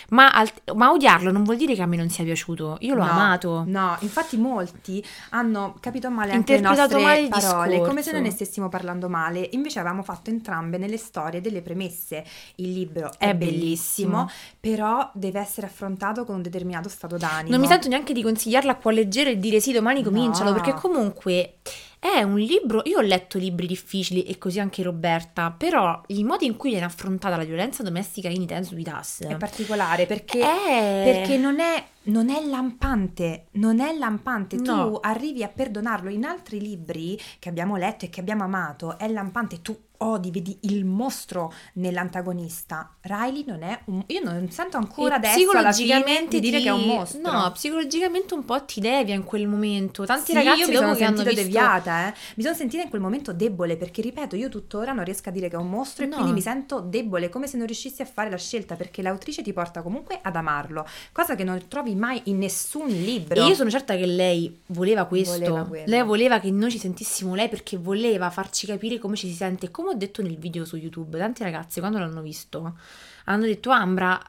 Ma, 0.10 0.32
al- 0.32 0.50
ma 0.76 0.91
odiarlo 0.91 1.32
non 1.32 1.43
vuol 1.43 1.58
dire 1.58 1.76
che 1.76 1.82
a 1.82 1.86
me 1.86 1.97
non 1.97 2.10
sia 2.10 2.23
piaciuto. 2.23 2.78
Io 2.82 2.95
l'ho 2.95 3.04
No, 3.04 3.12
amato. 3.12 3.63
No, 3.67 3.95
infatti 4.00 4.38
molti 4.38 5.04
hanno 5.32 5.76
capito 5.80 6.10
male 6.10 6.32
anche 6.32 6.56
le 6.56 6.62
nostre 6.62 7.02
male 7.02 7.28
parole, 7.28 7.67
discorso. 7.69 7.88
come 7.89 8.02
se 8.04 8.12
noi 8.12 8.21
ne 8.21 8.32
stessimo 8.32 8.69
parlando 8.69 9.10
male. 9.10 9.50
Invece 9.52 9.80
avevamo 9.80 10.04
fatto 10.04 10.30
entrambe 10.30 10.78
nelle 10.78 10.97
storie 10.97 11.41
delle 11.41 11.62
premesse. 11.62 12.23
Il 12.56 12.71
libro 12.71 13.12
è, 13.17 13.30
È 13.30 13.36
bellissimo, 13.36 14.26
bellissimo. 14.26 14.30
però 14.60 15.10
deve 15.13 15.39
essere 15.39 15.67
affrontato 15.67 16.23
con 16.26 16.36
un 16.36 16.41
determinato 16.41 16.89
stato 16.89 17.17
d'animo. 17.17 17.50
Non 17.52 17.60
mi 17.60 17.67
sento 17.67 17.88
neanche 17.88 18.13
di 18.13 18.21
consigliarlo 18.23 18.71
a 18.71 18.76
cuor 18.76 18.93
leggero 18.93 19.30
e 19.30 19.38
dire 19.39 19.60
sì, 19.60 19.71
domani 19.71 20.02
No. 20.02 20.10
comincialo, 20.10 20.54
perché 20.54 20.73
comunque 20.73 21.56
è 21.99 22.21
un 22.21 22.38
libro. 22.38 22.81
Io 22.86 22.97
ho 22.99 23.01
letto 23.01 23.38
libri 23.38 23.67
difficili 23.67 24.23
e 24.23 24.38
così 24.38 24.60
anche 24.60 24.83
Roberta, 24.83 25.51
però 25.51 26.01
il 26.07 26.23
modo 26.25 26.45
in 26.45 26.55
cui 26.55 26.69
viene 26.71 26.86
affrontata 26.86 27.36
la 27.36 27.43
violenza 27.43 27.83
domestica 27.83 28.29
in 28.29 28.41
with 28.73 28.88
Us 28.88 29.21
È 29.23 29.36
particolare 29.38 30.05
perché, 30.05 30.39
è- 30.41 31.01
perché 31.03 31.38
non 31.38 31.60
è 31.60 31.83
non 32.08 32.30
è 32.30 32.43
lampante, 32.46 33.48
non 33.54 33.80
è 33.80 33.96
lampante. 33.98 34.58
No. 34.58 34.89
Tu 34.91 34.98
arrivi 35.02 35.43
a 35.43 35.48
perdonarlo. 35.48 36.10
In 36.10 36.26
altri 36.26 36.60
libri 36.60 37.20
che 37.39 37.50
abbiamo 37.50 37.76
letto 37.78 38.06
e 38.06 38.10
che 38.10 38.20
abbiamo 38.20 38.43
amato, 38.43 38.98
è 38.98 39.08
lampante. 39.08 39.62
Tu 39.62 39.78
odi, 40.00 40.30
vedi 40.30 40.56
il 40.62 40.86
mostro 40.86 41.52
nell'antagonista. 41.74 42.96
Riley 43.02 43.43
non 43.48 43.63
è 43.63 43.80
un... 43.86 44.04
Io 44.08 44.22
non 44.24 44.50
sento 44.52 44.78
ancora 44.78 45.15
E 45.15 45.17
adesso 45.17 45.36
psicologicamente 45.38 46.39
di 46.39 46.39
dire 46.39 46.58
ti- 46.58 46.63
che 46.63 46.70
è 46.70 46.74
un 46.74 46.84
mostro. 46.86 47.20
No, 47.32 47.52
psicologicamente 47.52 48.34
un 48.36 48.46
po' 48.46 48.63
ti 48.63 48.80
devia 48.80 49.15
in 49.15 49.24
quel 49.24 49.48
momento. 49.48 50.06
Tanti 50.06 50.26
Sì, 50.28 50.34
ragazzi 50.34 50.60
io 50.62 50.67
mi 50.67 50.76
sono 50.76 50.93
sentita 50.93 51.24
visto 51.30 51.41
deviata, 51.43 52.08
eh. 52.10 52.13
Mi 52.36 52.43
sono 52.43 52.56
sentita 52.56 52.84
in 52.84 52.89
quel 52.89 53.02
momento 53.02 53.34
debole 53.34 53.76
perché, 53.76 54.02
ripeto, 54.04 54.36
io 54.36 54.50
tuttora 54.50 54.93
non 54.93 55.04
riesco 55.04 55.30
a 55.30 55.32
dire 55.32 55.50
che 55.50 55.56
è 55.56 55.60
un 55.60 55.70
mostro 55.70 56.04
e 56.04 56.08
No. 56.08 56.15
quindi 56.15 56.34
mi 56.34 56.41
sento 56.41 56.80
debole, 56.80 57.30
come 57.30 57.48
se 57.48 57.58
non 57.58 57.65
riuscissi 57.65 58.02
a 58.02 58.06
fare 58.06 58.30
la 58.30 58.38
scelta 58.38 58.76
perché 58.76 59.02
l'autrice 59.02 59.41
ti 59.41 59.52
porta 59.52 59.82
comunque 59.82 60.20
ad 60.22 60.36
amarlo, 60.36 60.86
cosa 61.12 61.34
che 61.36 61.43
non 61.43 61.60
trovi 61.67 61.96
mai 61.97 62.21
in 62.25 62.38
nessun 62.38 62.88
libro. 62.88 63.43
E 63.43 63.47
io 63.47 63.55
sono 63.55 63.69
certa 63.69 63.95
che 63.95 64.05
lei 64.05 64.62
voleva 64.67 65.05
questo. 65.05 65.38
Voleva 65.38 65.67
lei 65.86 66.03
voleva 66.03 66.39
che 66.39 66.51
noi 66.51 66.71
ci 66.71 66.79
sentissimo 66.79 67.36
lei 67.36 67.49
perché 67.49 67.77
voleva 67.77 68.29
farci 68.29 68.65
capire 68.65 68.99
come 68.99 69.15
ci 69.15 69.27
si 69.27 69.33
sente. 69.33 69.71
Come 69.71 69.89
ho 69.89 69.93
detto 69.93 70.21
nel 70.21 70.38
video 70.38 70.65
su 70.65 70.77
YouTube, 70.77 71.17
tanti 71.17 71.43
ragazzi 71.43 71.79
quando 71.79 71.99
l'hanno 71.99 72.21
visto 72.21 72.75
hanno 73.25 73.45
detto 73.45 73.69
Ambra. 73.69 74.19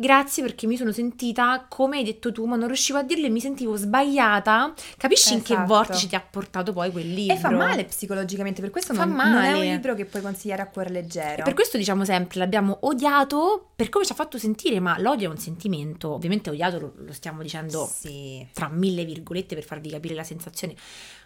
Grazie 0.00 0.42
perché 0.42 0.66
mi 0.66 0.78
sono 0.78 0.92
sentita 0.92 1.66
come 1.68 1.98
hai 1.98 2.04
detto 2.04 2.32
tu, 2.32 2.46
ma 2.46 2.56
non 2.56 2.68
riuscivo 2.68 2.96
a 2.96 3.02
dirlo 3.02 3.26
e 3.26 3.28
mi 3.28 3.38
sentivo 3.38 3.76
sbagliata. 3.76 4.72
Capisci 4.96 5.34
in 5.34 5.42
che 5.42 5.52
Esatto. 5.52 5.66
vortice 5.68 6.06
ti 6.08 6.14
ha 6.14 6.20
portato 6.22 6.72
poi 6.72 6.90
quel 6.90 7.12
libro? 7.12 7.34
E 7.34 7.38
fa 7.38 7.50
male 7.50 7.84
psicologicamente, 7.84 8.62
per 8.62 8.70
questo 8.70 8.94
Fa 8.94 9.04
non, 9.04 9.14
non 9.14 9.26
è 9.42 9.48
un 9.52 9.58
male. 9.58 9.70
libro 9.72 9.94
che 9.94 10.06
puoi 10.06 10.22
consigliare 10.22 10.62
a 10.62 10.68
cuore 10.68 10.88
leggero. 10.88 11.40
E 11.40 11.42
per 11.42 11.52
questo 11.52 11.76
diciamo 11.76 12.06
sempre, 12.06 12.38
l'abbiamo 12.38 12.78
odiato 12.80 13.72
per 13.76 13.90
come 13.90 14.06
ci 14.06 14.12
ha 14.12 14.14
fatto 14.14 14.38
sentire, 14.38 14.80
ma 14.80 14.98
l'odio 14.98 15.28
è 15.28 15.30
un 15.32 15.38
sentimento. 15.38 16.14
Ovviamente 16.14 16.48
odiato 16.48 16.78
lo, 16.78 16.92
lo 16.96 17.12
stiamo 17.12 17.42
dicendo 17.42 17.86
Sì. 17.86 18.46
tra 18.54 18.68
mille 18.68 19.04
virgolette 19.04 19.54
per 19.54 19.64
farvi 19.64 19.90
capire 19.90 20.14
la 20.14 20.24
sensazione. 20.24 20.74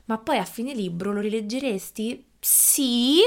Ma 0.07 0.19
poi 0.19 0.39
a 0.39 0.45
fine 0.45 0.75
libro 0.75 1.13
lo 1.13 1.21
rileggeresti? 1.21 2.25
Sì, 2.41 3.19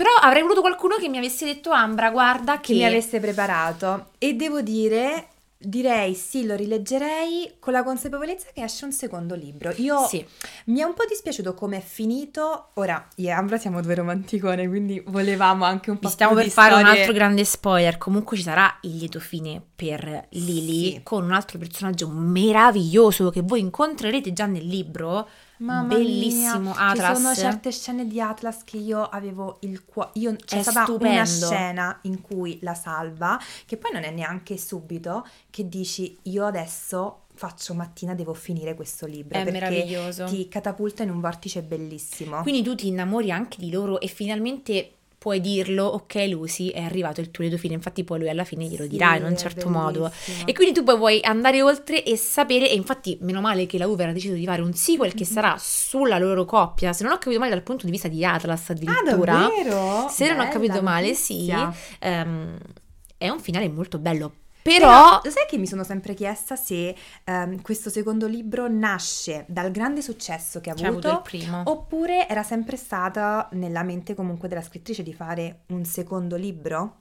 però 0.00 0.12
avrei 0.22 0.40
voluto 0.40 0.62
qualcuno 0.62 0.96
che 0.96 1.10
mi 1.10 1.18
avesse 1.18 1.44
detto 1.44 1.72
Ambra, 1.72 2.10
guarda 2.10 2.54
che... 2.58 2.72
che 2.72 2.78
mi 2.78 2.86
avesse 2.86 3.20
preparato 3.20 4.12
e 4.16 4.32
devo 4.32 4.62
dire 4.62 5.26
direi 5.62 6.14
sì 6.14 6.46
lo 6.46 6.54
rileggerei 6.54 7.56
con 7.58 7.74
la 7.74 7.82
consapevolezza 7.82 8.46
che 8.54 8.62
esce 8.62 8.86
un 8.86 8.92
secondo 8.92 9.34
libro 9.34 9.70
io 9.76 10.06
Sì. 10.06 10.24
mi 10.66 10.80
è 10.80 10.84
un 10.84 10.94
po' 10.94 11.04
dispiaciuto 11.06 11.52
come 11.52 11.76
è 11.76 11.80
finito 11.82 12.70
ora 12.76 13.06
io 13.16 13.28
e 13.28 13.30
Ambra 13.30 13.58
siamo 13.58 13.82
due 13.82 13.94
romanticone 13.94 14.66
quindi 14.68 15.02
volevamo 15.08 15.66
anche 15.66 15.90
un 15.90 15.98
po' 15.98 16.08
Vi 16.08 16.14
stiamo 16.14 16.32
per 16.32 16.48
fare 16.48 16.72
un 16.72 16.80
storie- 16.80 17.00
altro 17.00 17.12
grande 17.12 17.44
spoiler. 17.44 17.98
Comunque 17.98 18.38
ci 18.38 18.42
sarà 18.42 18.74
il 18.82 18.96
lieto 18.96 19.20
fine 19.20 19.60
per 19.76 20.28
Lily 20.30 20.92
Sì. 20.92 21.00
con 21.02 21.24
un 21.24 21.32
altro 21.32 21.58
personaggio 21.58 22.08
meraviglioso 22.08 23.28
che 23.28 23.42
voi 23.42 23.60
incontrerete 23.60 24.32
già 24.32 24.46
nel 24.46 24.66
libro. 24.66 25.28
Mamma 25.60 25.94
Bellissimo 25.94 26.58
mia, 26.58 26.74
Atlas. 26.76 27.16
Ci 27.16 27.22
sono 27.22 27.34
certe 27.34 27.70
scene 27.72 28.06
di 28.06 28.20
Atlas 28.20 28.64
che 28.64 28.78
io 28.78 29.02
avevo 29.02 29.58
il 29.60 29.84
cuore. 29.84 30.10
Io 30.14 30.34
c'è 30.36 30.58
È 30.58 30.62
stata 30.62 30.84
stupendo. 30.84 31.14
una 31.14 31.24
scena 31.26 31.98
in 32.02 32.20
cui 32.20 32.58
la 32.62 32.74
salva, 32.74 33.38
che 33.66 33.76
poi 33.76 33.92
non 33.92 34.02
è 34.02 34.10
neanche 34.10 34.56
subito, 34.56 35.26
che 35.50 35.68
dici 35.68 36.18
io 36.22 36.46
adesso 36.46 37.24
faccio 37.34 37.74
mattina, 37.74 38.14
devo 38.14 38.34
finire 38.34 38.74
questo 38.74 39.06
libro. 39.06 39.38
È 39.38 39.50
meraviglioso. 39.50 40.24
Ti 40.26 40.48
catapulta 40.48 41.02
in 41.02 41.10
un 41.10 41.20
vortice 41.20 41.62
bellissimo. 41.62 42.42
Quindi 42.42 42.62
tu 42.62 42.74
ti 42.74 42.88
innamori 42.88 43.30
anche 43.30 43.56
di 43.58 43.70
loro 43.70 44.00
e 44.00 44.06
finalmente 44.06 44.94
puoi 45.20 45.38
dirlo, 45.42 45.84
ok 45.84 46.14
Lucy, 46.30 46.68
è 46.70 46.80
arrivato 46.80 47.20
il 47.20 47.30
tuo 47.30 47.44
lieto 47.44 47.58
fine, 47.58 47.74
infatti 47.74 48.04
poi 48.04 48.20
lui 48.20 48.30
alla 48.30 48.44
fine 48.44 48.64
glielo 48.64 48.84
Sì, 48.84 48.88
dirà 48.88 49.16
in 49.16 49.24
un 49.24 49.36
certo 49.36 49.68
modo. 49.68 50.10
E 50.46 50.54
quindi 50.54 50.72
tu 50.72 50.82
poi 50.82 50.96
vuoi 50.96 51.20
andare 51.22 51.60
oltre 51.60 52.02
e 52.02 52.16
sapere, 52.16 52.70
e 52.70 52.74
infatti 52.74 53.18
meno 53.20 53.42
male 53.42 53.66
che 53.66 53.76
la 53.76 53.86
Uber 53.86 54.08
ha 54.08 54.12
deciso 54.14 54.32
di 54.32 54.46
fare 54.46 54.62
un 54.62 54.72
sequel 54.72 55.12
che 55.12 55.26
sarà 55.26 55.56
sulla 55.58 56.16
loro 56.16 56.46
coppia, 56.46 56.94
se 56.94 57.04
non 57.04 57.12
ho 57.12 57.18
capito 57.18 57.38
male 57.38 57.50
dal 57.50 57.62
punto 57.62 57.84
di 57.84 57.90
vista 57.90 58.08
di 58.08 58.24
Atlas 58.24 58.70
Ah, 58.70 58.72
addirittura. 58.72 59.32
davvero? 59.34 60.08
Se 60.08 60.26
non 60.26 60.36
ho 60.36 60.38
Bella 60.38 60.52
capito 60.52 60.82
male, 60.82 61.12
sì, 61.12 61.52
ehm, 61.98 62.56
è 63.18 63.28
un 63.28 63.40
finale 63.40 63.68
molto 63.68 63.98
bello. 63.98 64.32
Però, 64.62 65.20
Però, 65.20 65.30
sai 65.30 65.46
che 65.48 65.58
mi 65.58 65.66
sono 65.66 65.84
sempre 65.84 66.14
chiesta 66.14 66.56
se 66.56 66.94
ehm, 67.24 67.62
questo 67.62 67.90
secondo 67.90 68.26
libro 68.26 68.68
nasce 68.68 69.44
dal 69.48 69.70
grande 69.70 70.02
successo 70.02 70.60
che 70.60 70.70
ha 70.70 70.74
ha 70.78 70.88
avuto, 70.88 71.08
avuto 71.08 71.10
il 71.10 71.20
primo. 71.22 71.62
oppure 71.66 72.28
era 72.28 72.42
sempre 72.42 72.76
stata 72.76 73.48
nella 73.52 73.82
mente 73.82 74.14
comunque 74.14 74.48
della 74.48 74.62
scrittrice 74.62 75.02
di 75.02 75.14
fare 75.14 75.62
un 75.68 75.84
secondo 75.84 76.36
libro? 76.36 76.98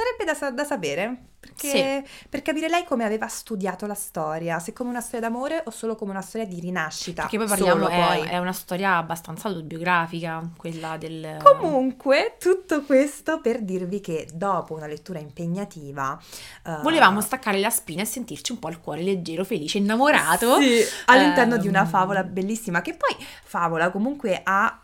Sarebbe 0.00 0.24
da, 0.24 0.34
sa- 0.34 0.50
da 0.52 0.62
sapere, 0.62 1.16
perché 1.40 2.04
per 2.28 2.40
capire 2.42 2.68
lei 2.68 2.84
come 2.84 3.02
aveva 3.02 3.26
studiato 3.26 3.84
la 3.86 3.94
storia, 3.94 4.60
se 4.60 4.72
come 4.72 4.90
una 4.90 5.00
storia 5.00 5.28
d'amore 5.28 5.62
o 5.66 5.70
solo 5.70 5.96
come 5.96 6.12
una 6.12 6.22
storia 6.22 6.46
di 6.46 6.60
rinascita. 6.60 7.22
perché 7.22 7.36
poi 7.36 7.48
parliamo, 7.48 7.82
Solo 7.82 7.88
è, 7.88 8.06
poi. 8.18 8.28
è 8.28 8.38
una 8.38 8.52
storia 8.52 8.96
abbastanza 8.96 9.48
autobiografica, 9.48 10.48
quella 10.56 10.96
del... 10.98 11.38
Comunque, 11.42 12.36
tutto 12.38 12.82
questo 12.82 13.40
per 13.40 13.62
dirvi 13.62 13.98
che 14.00 14.28
dopo 14.32 14.74
una 14.74 14.86
lettura 14.86 15.18
impegnativa... 15.18 16.16
eh, 16.64 16.76
Volevamo 16.82 17.20
staccare 17.20 17.58
la 17.58 17.70
spina 17.70 18.02
e 18.02 18.04
sentirci 18.04 18.52
un 18.52 18.60
po' 18.60 18.68
il 18.68 18.78
cuore 18.78 19.02
leggero, 19.02 19.42
felice, 19.44 19.78
innamorato. 19.78 20.60
Sì, 20.60 20.80
all'interno 21.06 21.56
di 21.56 21.66
una 21.66 21.80
Ehm, 21.82 21.88
favola 21.88 22.22
bellissima, 22.22 22.82
che 22.82 22.94
poi 22.94 23.16
favola 23.42 23.90
comunque 23.90 24.40
ha... 24.44 24.80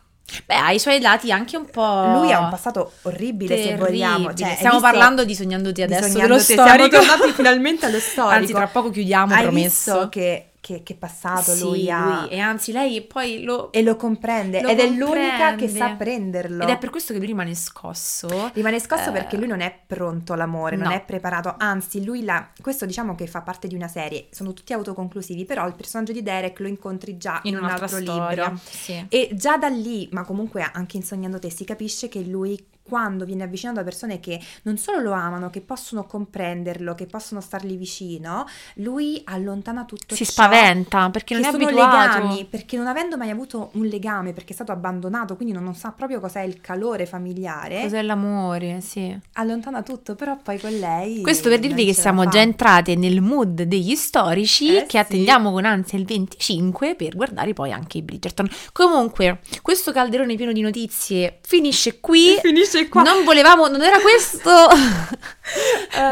Beh, 0.47 0.55
ha 0.55 0.73
i 0.73 0.79
suoi 0.79 1.01
lati 1.01 1.31
anche 1.31 1.57
un 1.57 1.67
po'. 1.71 2.07
Lui 2.21 2.33
ha 2.33 2.41
un 2.41 2.49
passato 2.51 2.93
orribile, 3.03 3.57
se 3.57 3.63
terribile. 3.63 3.89
vogliamo. 3.89 4.35
Cioè, 4.35 4.55
Stiamo 4.57 4.81
parlando 4.81 5.25
di 5.25 5.35
Sognandoti 5.35 5.75
di 5.75 5.83
adesso, 5.83 6.09
Sognandote, 6.09 6.27
dello 6.27 6.41
Siamo 6.65 6.77
storico. 6.89 6.97
tornati 6.99 7.33
finalmente 7.37 7.87
allo 7.87 8.01
storico. 8.01 8.35
Anzi, 8.35 8.53
tra 8.53 8.67
poco 8.67 8.91
chiudiamo, 8.91 9.35
Hai 9.35 9.43
promesso. 9.43 9.93
visto 9.93 10.09
che, 10.09 10.47
che, 10.65 10.83
che 10.83 10.95
passato 10.95 11.53
Sì, 11.53 11.61
lui 11.63 11.91
ha... 11.91 12.21
lui- 12.23 12.29
E 12.31 12.39
anzi, 12.39 12.73
lei 12.73 13.03
poi 13.03 13.43
lo... 13.43 13.71
E 13.71 13.83
lo 13.83 13.97
comprende. 13.97 14.63
lo 14.63 14.71
ed 14.71 14.81
è 14.81 14.89
l'unica 14.89 15.49
comprende. 15.51 15.67
che 15.67 15.69
sa 15.69 15.91
prenderlo. 15.91 16.63
Ed 16.63 16.71
è 16.71 16.79
per 16.79 16.89
questo 16.89 17.13
che 17.13 17.19
lui 17.19 17.27
rimane 17.27 17.55
scosso. 17.55 18.51
Rimane 18.55 18.81
scosso 18.81 19.11
Eh, 19.11 19.13
perché 19.13 19.37
lui 19.37 19.47
non 19.47 19.61
è 19.61 19.79
pronto 19.87 20.33
all'amore, 20.33 20.77
non 20.77 20.89
no. 20.89 20.95
è 20.95 21.03
preparato, 21.05 21.55
anzi 21.59 22.03
lui 22.03 22.25
la... 22.25 22.49
questo 22.63 22.87
diciamo 22.87 23.15
che 23.15 23.27
fa 23.27 23.43
parte 23.43 23.69
di 23.69 23.75
una 23.75 23.89
serie, 23.89 24.29
sono 24.31 24.55
tutti 24.55 24.73
autoconclusivi, 24.73 25.45
però 25.45 25.67
il 25.67 25.75
personaggio 25.75 26.13
di 26.13 26.23
Derek 26.23 26.59
lo 26.61 26.69
incontri 26.69 27.19
già 27.19 27.41
in, 27.43 27.57
In 27.57 27.59
un 27.63 27.69
altro 27.69 27.87
storia. 27.89 28.29
libro. 28.29 28.59
Sì. 28.65 29.05
E 29.11 29.29
già 29.35 29.59
da 29.59 29.69
lì, 29.69 30.09
ma 30.13 30.25
comunque 30.25 30.63
anche 30.73 30.97
in 30.97 31.03
Sognando 31.03 31.39
te, 31.39 31.51
si 31.51 31.65
capisce 31.65 32.09
che 32.09 32.23
lui 32.23 32.59
quando 32.87 33.25
viene 33.25 33.45
avvicinato 33.45 33.79
da 33.79 33.85
persone 33.85 34.21
che 34.21 34.39
non 34.63 34.77
solo 34.77 35.01
lo 35.01 35.13
amano, 35.13 35.51
che 35.51 35.63
possono 35.63 36.05
comprenderlo, 36.05 36.95
che 36.95 37.07
possono 37.07 37.41
stargli 37.41 37.77
vicino, 37.77 38.47
lui 38.75 39.23
allontana 39.25 39.85
tutto 39.85 40.15
Si 40.15 40.25
ciò 40.25 40.33
spaventa 40.33 41.09
perché 41.11 41.35
non 41.35 41.45
è 41.45 41.51
sono 41.51 41.65
abituato. 41.65 42.19
legami, 42.19 42.45
perché 42.45 42.77
non 42.77 42.87
avendo 42.87 43.17
mai 43.17 43.31
avuto 43.31 43.71
un 43.75 43.87
legame, 43.87 44.33
perché 44.33 44.51
è 44.53 44.55
stato 44.55 44.73
abbandonato, 44.73 45.35
quindi 45.37 45.55
non, 45.55 45.65
non 45.65 45.75
sa 45.75 45.93
proprio 45.93 46.21
cos'è 46.21 46.43
il 46.43 46.61
calore 46.61 47.07
familiare, 47.07 47.81
Cos'è 47.83 48.03
l'amore, 48.03 48.81
sì. 48.83 49.17
allontana 49.33 49.83
tutto, 49.83 50.15
però 50.15 50.37
poi 50.43 50.61
con 50.61 50.73
lei... 50.79 51.23
Questo 51.23 51.49
per 51.49 51.59
dirvi 51.59 51.87
che 51.87 51.95
siamo 51.95 52.23
fa. 52.25 52.29
già 52.29 52.41
entrate 52.41 52.95
nel 52.97 53.21
mood 53.23 53.63
degli 53.63 53.95
storici 53.95 54.77
Eh 54.77 54.83
che 54.83 54.91
sì. 54.91 54.99
attendiamo 54.99 55.53
con 55.53 55.65
ansia 55.65 55.99
il 55.99 56.05
25 56.05 56.95
per 56.97 57.17
guardare 57.17 57.53
poi 57.55 57.73
anche 57.73 57.99
i 57.99 58.03
Bridgerton. 58.03 58.49
Comunque, 58.73 59.41
questo 59.63 59.91
calderone 59.93 60.37
pieno 60.37 60.53
di 60.53 60.61
notizie 60.61 61.39
finisce 61.43 62.01
qui. 62.01 62.37
Finisce 62.43 62.74
qua. 62.89 63.03
Non 63.03 63.25
volevamo, 63.25 63.67
non 63.69 63.83
era 63.83 63.99
questo. 64.01 64.51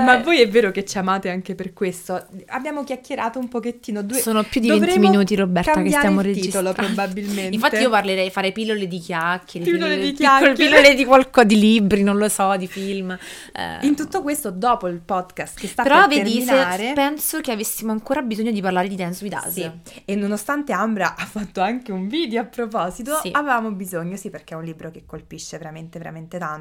Ma 0.04 0.18
voi 0.18 0.40
è 0.40 0.48
vero 0.48 0.70
che 0.70 0.84
ci 0.84 0.98
amate 0.98 1.28
anche 1.30 1.54
per 1.54 1.72
questo? 1.72 2.26
Abbiamo 2.48 2.84
chiacchierato 2.84 3.38
un 3.38 3.48
pochettino. 3.48 4.02
Due... 4.02 4.18
Sono 4.18 4.42
più 4.42 4.60
di 4.60 4.68
20 4.68 4.84
Dovremo 4.84 5.08
minuti, 5.10 5.34
Roberta, 5.34 5.82
che 5.82 5.88
stiamo 5.90 6.20
il 6.20 6.26
registrando. 6.26 6.70
titolo 6.72 6.86
probabilmente. 6.88 7.54
Infatti 7.54 7.76
io 7.76 7.90
parlerei 7.90 8.30
fare 8.30 8.52
pillole 8.52 8.86
di 8.86 8.98
chiacchiere, 8.98 9.70
Pillole 9.70 9.96
di 9.96 10.12
piccole 10.12 10.38
chiacchiere. 10.38 10.54
pillole 10.54 10.94
di 10.94 11.04
qualcosa 11.04 11.46
di 11.46 11.58
libri, 11.58 12.02
non 12.02 12.16
lo 12.18 12.28
so, 12.28 12.54
di 12.56 12.66
film. 12.66 13.16
Eh, 13.52 13.86
In 13.86 13.96
tutto 13.96 14.22
questo, 14.22 14.50
dopo 14.50 14.86
il 14.88 15.00
podcast 15.00 15.58
che 15.58 15.66
sta 15.66 15.82
Però 15.82 16.06
per 16.06 16.18
vedi, 16.18 16.44
terminare... 16.44 16.92
penso 16.94 17.40
che 17.40 17.52
avessimo 17.52 17.90
ancora 17.92 18.22
bisogno 18.22 18.50
di 18.50 18.60
parlare 18.60 18.88
di 18.88 18.96
Dance 18.96 19.24
with 19.24 19.34
Us. 19.46 19.52
Sì. 19.52 19.70
E 20.04 20.14
nonostante 20.14 20.72
Ambra 20.72 21.14
ha 21.16 21.24
fatto 21.26 21.60
anche 21.60 21.90
un 21.90 22.06
video 22.08 22.42
a 22.42 22.44
proposito, 22.44 23.18
Sì. 23.22 23.30
avevamo 23.32 23.70
bisogno, 23.72 24.16
sì, 24.16 24.30
perché 24.30 24.54
è 24.54 24.56
un 24.56 24.64
libro 24.64 24.90
che 24.90 25.04
colpisce 25.06 25.56
veramente, 25.58 25.98
veramente 25.98 26.38
tanto. 26.38 26.51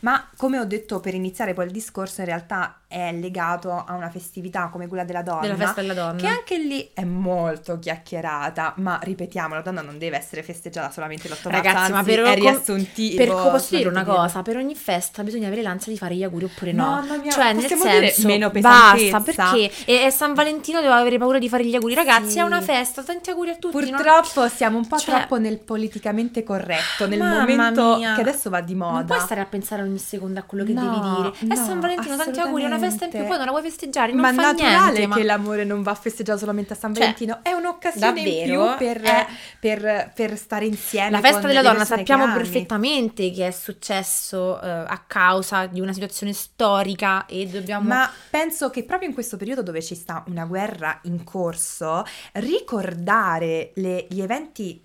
Ma 0.00 0.28
come 0.36 0.58
ho 0.58 0.64
detto 0.64 1.00
per 1.00 1.14
iniziare 1.14 1.54
poi 1.54 1.66
il 1.66 1.72
discorso, 1.72 2.20
in 2.20 2.26
realtà 2.26 2.80
è 2.94 3.12
legato 3.12 3.72
a 3.72 3.92
una 3.94 4.08
festività 4.08 4.68
come 4.68 4.86
quella 4.86 5.02
della 5.02 5.22
donna. 5.22 5.40
Della 5.40 5.56
festa 5.56 5.80
della 5.80 5.94
donna. 5.94 6.14
Che 6.14 6.26
anche 6.28 6.58
lì 6.58 6.90
è 6.94 7.02
molto 7.02 7.80
chiacchierata, 7.80 8.74
ma 8.76 9.00
ripetiamo, 9.02 9.54
la 9.54 9.62
donna 9.62 9.82
non 9.82 9.98
deve 9.98 10.16
essere 10.16 10.44
festeggiata 10.44 10.92
solamente 10.92 11.26
l'8 11.28 11.30
marzo, 11.32 11.48
Ragazzi, 11.50 11.92
ma 11.92 12.02
per, 12.04 12.20
è 12.20 12.34
riassuntivo. 12.34 13.16
per 13.16 13.28
posso 13.50 13.76
dire 13.76 13.88
una 13.88 14.04
cosa, 14.04 14.42
per 14.42 14.56
ogni 14.58 14.76
festa 14.76 15.24
bisogna 15.24 15.48
avere 15.48 15.62
l'ansia 15.62 15.90
di 15.90 15.98
fare 15.98 16.14
gli 16.14 16.22
auguri 16.22 16.44
oppure 16.44 16.70
no. 16.72 16.84
Mamma 16.84 17.16
mia, 17.16 17.32
cioè, 17.32 17.52
nel 17.52 17.64
senso, 17.66 18.26
meno 18.28 18.50
basta, 18.50 18.94
pesantezza? 18.96 19.50
perché 19.50 19.72
e, 19.86 20.04
e 20.04 20.10
San 20.12 20.32
Valentino 20.34 20.80
devo 20.80 20.92
avere 20.92 21.18
paura 21.18 21.38
di 21.38 21.48
fare 21.48 21.64
gli 21.66 21.74
auguri. 21.74 21.94
Ragazzi, 21.94 22.30
Sì. 22.30 22.38
è 22.38 22.42
una 22.42 22.60
festa, 22.60 23.02
tanti 23.02 23.30
auguri 23.30 23.50
a 23.50 23.56
tutti. 23.56 23.76
non- 23.90 23.90
Purtroppo 24.00 24.48
siamo 24.48 24.78
un 24.78 24.86
po' 24.86 24.98
Cioè- 24.98 25.16
troppo 25.16 25.38
nel 25.38 25.58
politicamente 25.58 26.44
corretto, 26.44 27.08
nel 27.08 27.18
Mamma 27.18 27.40
momento 27.40 27.96
mia. 27.96 28.14
che 28.14 28.20
adesso 28.20 28.50
va 28.50 28.60
di 28.60 28.74
moda. 28.76 28.92
Non 28.98 29.06
puoi 29.06 29.18
stare 29.20 29.40
a 29.40 29.46
pensare 29.46 29.82
ogni 29.82 29.98
secondo 29.98 30.38
a 30.38 30.42
quello 30.44 30.62
che 30.64 30.72
No, 30.72 30.80
devi 30.82 31.16
dire. 31.40 31.54
È 31.54 31.58
no, 31.58 31.64
San 31.66 31.80
Valentino, 31.80 32.16
tanti 32.16 32.38
auguri, 32.40 32.62
è 32.62 32.66
una 32.66 32.74
festa 32.78 32.82
in 32.86 33.10
più, 33.10 33.18
poi 33.26 33.36
non 33.36 33.44
la 33.46 33.50
vuoi 33.50 33.62
festeggiare, 33.62 34.12
non 34.12 34.20
Ma 34.20 34.32
fa 34.32 34.42
naturale 34.42 34.90
niente, 34.92 35.06
ma- 35.06 35.16
che 35.16 35.22
l'amore 35.24 35.64
non 35.64 35.82
va 35.82 35.94
festeggiato 35.94 36.38
solamente 36.38 36.72
a 36.72 36.76
San 36.76 36.92
Cioè, 36.94 37.02
Valentino, 37.02 37.40
è 37.42 37.52
un'occasione 37.52 38.20
in 38.20 38.24
davvero, 38.46 38.76
più 38.76 38.86
per, 38.86 39.00
è- 39.02 39.26
per- 39.60 40.12
per 40.14 40.36
stare 40.38 40.66
insieme. 40.66 41.10
La 41.10 41.20
festa 41.20 41.46
della 41.46 41.62
donna 41.62 41.84
sappiamo 41.84 42.26
che 42.26 42.32
perfettamente 42.32 43.30
che 43.30 43.46
è 43.46 43.50
successo 43.50 44.60
eh, 44.60 44.68
a 44.68 45.04
causa 45.06 45.66
di 45.66 45.80
una 45.80 45.92
situazione 45.92 46.32
storica 46.32 47.26
e 47.26 47.46
dobbiamo... 47.46 47.88
Ma 47.88 48.10
penso 48.30 48.70
che 48.70 48.84
proprio 48.84 49.08
in 49.08 49.14
questo 49.14 49.36
periodo 49.36 49.62
dove 49.62 49.82
ci 49.82 49.94
sta 49.94 50.24
una 50.28 50.44
guerra 50.44 50.98
in 51.04 51.24
corso, 51.24 52.04
ricordare 52.32 53.70
le- 53.74 54.06
gli 54.08 54.20
eventi 54.20 54.82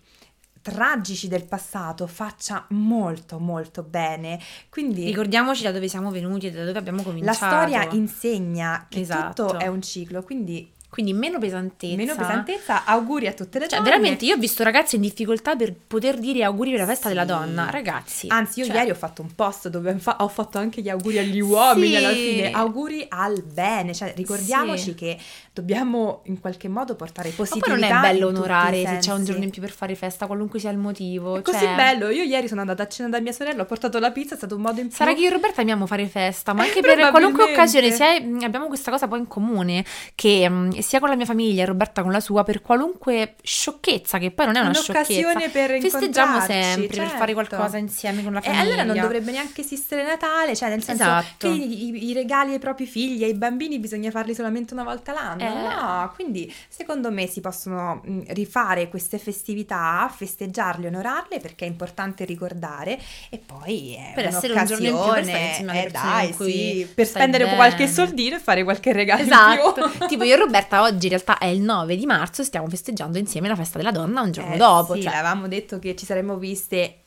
tragici 0.61 1.27
del 1.27 1.45
passato 1.45 2.05
faccia 2.07 2.65
molto 2.69 3.39
molto 3.39 3.83
bene. 3.83 4.39
Quindi 4.69 5.05
Ricordiamoci 5.05 5.63
da 5.63 5.71
dove 5.71 5.87
siamo 5.87 6.11
venuti 6.11 6.47
e 6.47 6.51
da 6.51 6.65
dove 6.65 6.77
abbiamo 6.79 6.97
la 6.99 7.03
cominciato. 7.03 7.35
storia 7.37 7.87
insegna 7.91 8.85
che 8.89 8.99
Esatto. 8.99 9.45
tutto 9.45 9.59
è 9.59 9.67
un 9.67 9.81
ciclo, 9.81 10.23
quindi 10.23 10.71
Quindi 10.89 11.13
meno 11.13 11.37
pesantezza. 11.37 11.95
meno 11.95 12.15
pesantezza, 12.15 12.83
auguri 12.83 13.27
a 13.27 13.33
tutte 13.33 13.59
le 13.59 13.67
Cioè, 13.67 13.77
donne. 13.77 13.91
veramente, 13.91 14.25
io 14.25 14.33
ho 14.33 14.39
visto 14.39 14.63
ragazzi 14.63 14.95
in 14.95 15.01
difficoltà 15.01 15.55
per 15.55 15.71
poter 15.75 16.17
dire 16.17 16.43
auguri 16.43 16.71
per 16.71 16.79
la 16.79 16.85
festa 16.87 17.09
Sì. 17.09 17.13
della 17.13 17.25
donna. 17.25 17.69
Ragazzi. 17.69 18.25
Anzi, 18.29 18.61
io 18.61 18.65
cioè, 18.65 18.75
ieri 18.77 18.89
ho 18.89 18.95
fatto 18.95 19.21
un 19.21 19.35
post 19.35 19.67
dove 19.69 19.95
ho 20.17 20.27
fatto 20.27 20.57
anche 20.57 20.81
gli 20.81 20.89
auguri 20.89 21.19
agli 21.19 21.39
uomini 21.41 21.89
Sì. 21.89 21.95
alla 21.95 22.09
fine. 22.13 22.51
Auguri 22.51 23.05
al 23.07 23.43
bene. 23.43 23.93
Cioè, 23.93 24.13
ricordiamoci 24.15 24.81
Sì. 24.83 24.95
che 24.95 25.17
dobbiamo 25.59 26.21
in 26.25 26.39
qualche 26.39 26.67
modo 26.67 26.95
portare 26.95 27.29
Ma 27.29 27.35
positività. 27.35 27.69
poi 27.71 27.79
non 27.79 27.97
è 27.97 28.01
bello 28.01 28.27
onorare 28.27 28.85
se 28.85 28.97
c'è 28.99 29.13
un 29.13 29.23
giorno 29.25 29.43
in 29.43 29.49
più 29.49 29.61
per 29.61 29.71
fare 29.71 29.95
festa, 29.95 30.25
qualunque 30.25 30.59
sia 30.59 30.69
il 30.71 30.77
motivo. 30.77 31.37
È 31.37 31.41
così 31.41 31.59
cioè- 31.59 31.75
bello. 31.75 32.09
Io 32.09 32.23
ieri 32.23 32.47
sono 32.47 32.61
andata 32.61 32.83
a 32.83 32.87
cena 32.87 33.09
da 33.09 33.19
mia 33.19 33.31
sorella, 33.31 33.63
ho 33.63 33.65
portato 33.65 33.99
la 33.99 34.11
pizza, 34.11 34.33
è 34.33 34.37
stato 34.37 34.55
un 34.55 34.61
modo 34.61 34.79
in 34.79 34.87
più. 34.87 34.95
Sarà 34.95 35.13
che 35.13 35.21
io 35.21 35.27
e 35.27 35.31
Roberta 35.31 35.61
amiamo 35.61 35.85
fare 35.85 36.07
festa, 36.07 36.53
ma 36.53 36.63
anche 36.63 36.81
per 36.81 37.09
qualunque 37.09 37.43
occasione, 37.43 37.91
sia- 37.91 38.19
mh, 38.21 38.39
abbiamo 38.43 38.67
questa 38.67 38.91
cosa 38.91 39.07
poi 39.07 39.19
in 39.19 39.27
comune, 39.27 39.83
che 40.15 40.47
mh, 40.49 40.79
sia 40.79 40.99
con 40.99 41.09
la 41.09 41.15
mia 41.15 41.25
famiglia 41.25 41.63
e 41.63 41.65
Roberta 41.65 42.01
con 42.01 42.11
la 42.11 42.19
sua, 42.19 42.43
per 42.43 42.61
qualunque 42.61 43.35
sciocchezza, 43.41 44.17
che 44.17 44.31
poi 44.31 44.45
non 44.45 44.55
è 44.55 44.59
una 44.59 44.69
Un'occasione 44.69 45.39
sciocchezza, 45.39 45.49
per 45.49 45.79
festeggiamo 45.81 46.39
sempre, 46.41 46.87
per 46.87 46.95
certo. 46.95 47.17
fare 47.17 47.33
qualcosa 47.33 47.77
insieme 47.77 48.23
con 48.23 48.33
la 48.33 48.39
E 48.39 48.43
famiglia. 48.43 48.61
allora 48.63 48.83
non 48.83 48.97
dovrebbe 48.99 49.31
neanche 49.31 49.61
esistere 49.61 50.03
Natale, 50.03 50.55
cioè 50.55 50.69
nel 50.69 50.83
senso 50.83 51.03
Esatto. 51.03 51.25
che 51.37 51.47
i, 51.47 51.87
i- 51.87 52.09
i 52.09 52.13
regali 52.13 52.53
ai 52.53 52.59
propri 52.59 52.85
figli, 52.85 53.23
ai 53.23 53.33
bambini 53.33 53.79
bisogna 53.79 54.09
farli 54.11 54.33
solamente 54.33 54.73
una 54.73 54.83
volta 54.83 55.13
l'anno. 55.13 55.41
Eh. 55.41 55.48
No, 55.53 56.11
quindi 56.15 56.53
secondo 56.67 57.11
me 57.11 57.27
si 57.27 57.41
possono 57.41 58.01
rifare 58.27 58.89
queste 58.89 59.17
festività, 59.17 60.11
festeggiarle, 60.13 60.87
onorarle 60.87 61.39
perché 61.39 61.65
è 61.65 61.67
importante 61.67 62.25
ricordare 62.25 62.99
e 63.29 63.37
poi 63.37 63.95
è 63.95 64.11
Per 64.15 64.25
essere 64.25 64.53
un 64.53 64.65
giorno 64.65 64.87
in 64.87 64.93
più 64.93 65.11
per 65.13 65.23
stare 65.23 65.85
eh, 65.85 65.89
dai, 65.91 66.33
sì, 66.33 66.91
per 66.93 67.05
spendere 67.05 67.43
bene. 67.45 67.55
qualche 67.55 67.87
soldino 67.87 68.35
e 68.35 68.39
fare 68.39 68.63
qualche 68.63 68.93
regalo 68.93 69.21
Esatto, 69.21 69.91
tipo 70.07 70.23
io 70.23 70.35
e 70.35 70.37
Roberta 70.37 70.81
oggi 70.81 71.05
in 71.05 71.11
realtà 71.11 71.37
è 71.37 71.45
il 71.47 71.61
9 71.61 71.95
di 71.95 72.05
marzo, 72.05 72.43
stiamo 72.43 72.67
festeggiando 72.67 73.17
insieme 73.17 73.47
la 73.47 73.55
festa 73.55 73.77
della 73.77 73.91
donna 73.91 74.21
un 74.21 74.31
giorno 74.31 74.53
Eh, 74.53 74.57
dopo. 74.57 74.93
Sì, 74.95 75.03
cioè, 75.03 75.13
avevamo 75.13 75.47
detto 75.47 75.79
che 75.79 75.95
ci 75.95 76.05
saremmo 76.05 76.37
viste 76.37 76.99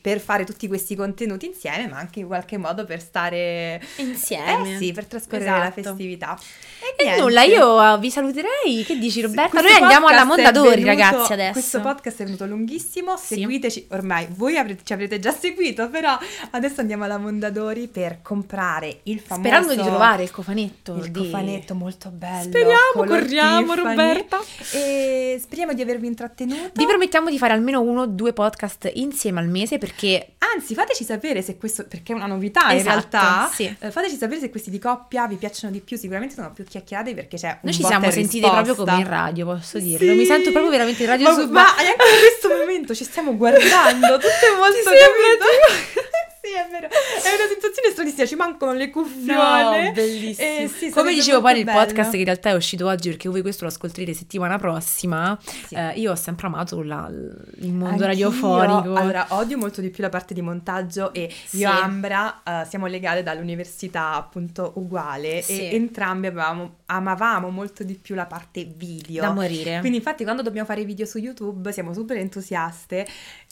per 0.00 0.20
fare 0.20 0.44
tutti 0.44 0.66
questi 0.68 0.94
contenuti 0.94 1.46
insieme, 1.46 1.88
ma 1.88 1.98
anche 1.98 2.20
in 2.20 2.26
qualche 2.26 2.56
modo 2.56 2.84
per 2.84 3.00
stare 3.00 3.80
Insieme. 3.96 4.74
Eh 4.74 4.78
sì, 4.78 4.92
per 4.92 5.06
trascorrere 5.06 5.50
la 5.50 5.56
Esatto. 5.68 5.82
festività. 5.82 6.38
E 6.98 7.02
niente. 7.04 7.20
nulla, 7.22 7.42
io 7.42 7.98
vi 7.98 8.10
saluterei. 8.10 8.84
Che 8.84 8.98
dici 8.98 9.20
Roberta? 9.22 9.60
Noi 9.60 9.72
andiamo 9.72 10.06
alla 10.06 10.24
Mondadori, 10.24 10.82
venuto- 10.82 10.86
ragazzi, 11.02 11.32
adesso. 11.32 11.52
Questo 11.52 11.80
podcast 11.80 12.20
è 12.20 12.24
venuto 12.24 12.44
lunghissimo, 12.46 13.16
Sì. 13.16 13.34
seguiteci, 13.36 13.86
ormai 13.90 14.26
voi 14.30 14.56
avrete- 14.58 14.82
ci 14.84 14.92
avrete 14.92 15.18
già 15.18 15.32
seguito, 15.32 15.88
però 15.88 16.16
adesso 16.50 16.80
andiamo 16.80 17.04
alla 17.04 17.16
Mondadori 17.18 17.88
per 17.88 18.18
comprare 18.22 19.00
il 19.04 19.20
famoso... 19.20 19.48
Sperando 19.48 19.74
di 19.74 19.80
trovare 19.88 20.22
il 20.24 20.30
cofanetto. 20.30 20.94
il 20.96 21.10
di- 21.10 21.20
cofanetto 21.30 21.74
molto 21.74 22.10
bello. 22.10 22.42
Speriamo, 22.44 22.76
corriamo, 22.94 23.74
Tiffany. 23.74 23.96
Roberta. 23.96 24.40
E 24.72 25.38
speriamo 25.42 25.72
di 25.72 25.82
avervi 25.82 26.06
intrattenuto. 26.06 26.70
Vi 26.74 26.86
promettiamo 26.86 27.30
di 27.30 27.38
fare 27.38 27.52
almeno 27.54 27.80
uno 27.80 28.02
o 28.02 28.06
due 28.06 28.32
podcast 28.32 28.90
insieme 28.94 29.40
al 29.40 29.48
mese 29.64 29.78
perché 29.78 30.28
Anzi, 30.54 30.74
fateci 30.74 31.02
sapere 31.02 31.42
se 31.42 31.56
questo, 31.56 31.84
perché 31.84 32.12
è 32.12 32.14
una 32.14 32.26
novità 32.26 32.70
in 32.70 32.78
Esatto, 32.78 32.90
realtà, 33.10 33.50
sì. 33.52 33.74
eh, 33.80 33.90
fateci 33.90 34.16
sapere 34.16 34.38
se 34.38 34.50
questi 34.50 34.70
di 34.70 34.78
coppia 34.78 35.26
vi 35.26 35.34
piacciono 35.34 35.72
di 35.72 35.80
più, 35.80 35.96
sicuramente 35.96 36.34
sono 36.34 36.52
più 36.52 36.62
chiacchierate 36.62 37.12
perché 37.12 37.36
c'è 37.36 37.48
un 37.48 37.58
noi 37.62 37.72
ci 37.74 37.82
siamo 37.82 38.08
sentite 38.10 38.48
proprio 38.48 38.74
come 38.76 38.94
in 38.98 39.08
radio, 39.08 39.46
posso 39.46 39.80
Sì. 39.80 39.84
dirlo. 39.96 40.14
Mi 40.14 40.24
sento 40.24 40.50
proprio 40.52 40.70
veramente 40.70 41.02
in 41.02 41.08
radio 41.08 41.28
ma, 41.28 41.34
su 41.34 41.48
ma 41.50 41.68
anche 41.70 41.82
in 41.90 42.18
questo 42.20 42.48
momento 42.56 42.94
ci 42.94 43.02
stiamo 43.02 43.36
guardando, 43.36 44.14
tutte 44.18 44.46
molto 44.56 44.90
capito? 44.90 45.44
sì, 46.44 46.52
è 46.52 46.68
vero. 46.70 46.86
È 46.88 47.34
una 47.34 47.48
sensazione 47.50 47.90
stranissima, 47.90 48.26
ci 48.26 48.34
mancano 48.36 48.72
le 48.72 48.90
cuffiole. 48.90 49.86
No, 49.86 49.92
bellissimo. 49.92 50.46
Eh, 50.48 50.68
sì, 50.68 50.90
Come 50.90 51.14
dicevo 51.14 51.40
poi 51.40 51.54
nel 51.54 51.64
podcast 51.74 52.10
che 52.10 52.16
in 52.18 52.24
realtà 52.24 52.50
è 52.50 52.54
uscito 52.54 52.86
oggi 52.86 53.08
perché 53.08 53.28
voi 53.28 53.40
questo 53.42 53.64
lo 53.64 53.70
ascolterete 53.70 54.12
settimana 54.14 54.58
prossima, 54.58 55.38
Sì. 55.66 55.74
eh, 55.74 55.92
io 55.94 56.12
ho 56.12 56.16
sempre 56.16 56.46
amato 56.46 56.82
la- 56.82 57.08
il 57.10 57.72
mondo 57.72 57.86
Anch'io. 57.86 58.06
radiofonico. 58.06 58.94
Allora, 58.94 59.26
odio 59.30 59.56
molto 59.58 59.80
di 59.80 59.90
più 59.90 60.02
la 60.02 60.10
parte 60.10 60.34
di 60.34 60.42
montaggio 60.42 61.12
e 61.14 61.32
Sì. 61.46 61.58
io 61.58 61.70
e 61.70 61.72
Ambra 61.72 62.42
eh, 62.44 62.64
siamo 62.68 62.86
legate 62.86 63.22
dall'università 63.22 64.12
appunto 64.14 64.72
uguale 64.76 65.40
Sì. 65.42 65.60
e 65.70 65.74
entrambi 65.74 66.26
avevamo- 66.26 66.76
amavamo 66.86 67.48
molto 67.50 67.82
di 67.82 67.94
più 67.94 68.14
la 68.14 68.26
parte 68.26 68.64
video. 68.76 69.22
da 69.22 69.32
morire. 69.32 69.78
Quindi 69.80 69.98
infatti 69.98 70.24
quando 70.24 70.42
dobbiamo 70.42 70.66
fare 70.66 70.82
i 70.82 70.84
video 70.84 71.06
su 71.06 71.18
YouTube 71.18 71.72
siamo 71.72 71.92
super 71.94 72.16
entusiaste. 72.18 73.06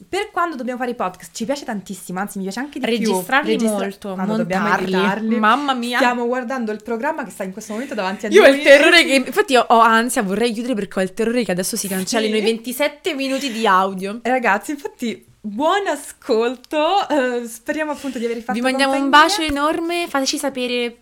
Per 0.09 0.31
quando 0.31 0.57
dobbiamo 0.57 0.79
fare 0.79 0.91
i 0.93 0.95
podcast 0.95 1.35
ci 1.35 1.45
piace 1.45 1.65
tantissimo, 1.65 2.19
anzi 2.21 2.39
mi 2.39 2.45
piace 2.45 2.61
anche 2.61 2.79
di 2.79 2.85
più. 2.87 2.97
Registrarli 2.97 3.53
registra- 3.53 3.79
molto, 3.79 4.15
quando 4.15 4.37
dobbiamo 4.37 4.69
montarli. 4.69 4.93
editarli. 4.95 5.37
Mamma 5.39 5.75
mia. 5.75 5.97
Stiamo 5.99 6.27
guardando 6.27 6.73
il 6.73 6.83
programma 6.83 7.25
che 7.25 7.31
sta 7.31 7.45
in 7.45 7.53
questo 7.53 7.73
momento 7.73 7.95
davanti 7.95 8.27
a 8.27 8.29
Io 8.31 8.43
ho 8.43 8.47
noi. 8.47 8.57
il 8.59 8.63
terrore 8.63 9.05
che. 9.05 9.15
Infatti, 9.15 9.57
ho, 9.57 9.67
ansia, 9.81 10.23
vorrei 10.23 10.53
chiudere 10.53 10.75
perché 10.75 10.99
ho 10.99 11.03
il 11.03 11.15
terrore 11.15 11.45
che 11.45 11.51
adesso 11.53 11.77
si 11.77 11.89
cancellino 11.89 12.35
Sì. 12.37 12.41
i 12.41 12.45
27 12.45 13.15
minuti 13.15 13.51
di 13.51 13.67
audio. 13.67 14.21
Ragazzi, 14.23 14.73
infatti 14.73 15.27
buon 15.41 15.87
ascolto. 15.87 17.09
eh, 17.09 17.47
speriamo 17.47 17.93
appunto 17.93 18.19
di 18.19 18.25
aver 18.25 18.39
fatto 18.39 18.53
Vi 18.53 18.61
mandiamo 18.61 18.93
un 18.95 19.01
compagnia. 19.01 19.27
bacio 19.29 19.43
enorme. 19.43 20.07
Fateci 20.09 20.39
sapere 20.39 20.97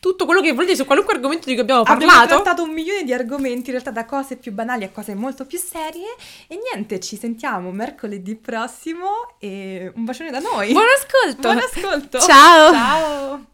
tutto 0.00 0.24
quello 0.24 0.40
che 0.40 0.52
volete 0.52 0.74
su 0.74 0.86
qualunque 0.86 1.14
argomento 1.14 1.46
di 1.46 1.52
cui 1.52 1.62
abbiamo 1.62 1.82
Abbiamo 1.82 2.12
parlato. 2.12 2.42
trattato 2.42 2.62
un 2.62 2.70
milione 2.70 3.04
di 3.04 3.12
argomenti, 3.12 3.66
in 3.66 3.72
realtà 3.72 3.90
da 3.90 4.06
cose 4.06 4.36
più 4.36 4.50
banali 4.50 4.84
a 4.84 4.90
cose 4.90 5.14
molto 5.14 5.44
più 5.44 5.58
serie. 5.58 6.16
E 6.48 6.58
niente, 6.72 6.98
ci 7.00 7.16
sentiamo 7.16 7.70
mercoledì 7.70 8.34
prossimo 8.34 9.34
e 9.38 9.92
un 9.94 10.04
bacione 10.04 10.30
da 10.30 10.40
noi. 10.40 10.72
Buon 10.72 10.86
ascolto. 10.96 11.40
Buon 11.42 11.58
ascolto. 11.58 12.18
Ciao. 12.18 12.72
Ciao. 12.72 13.44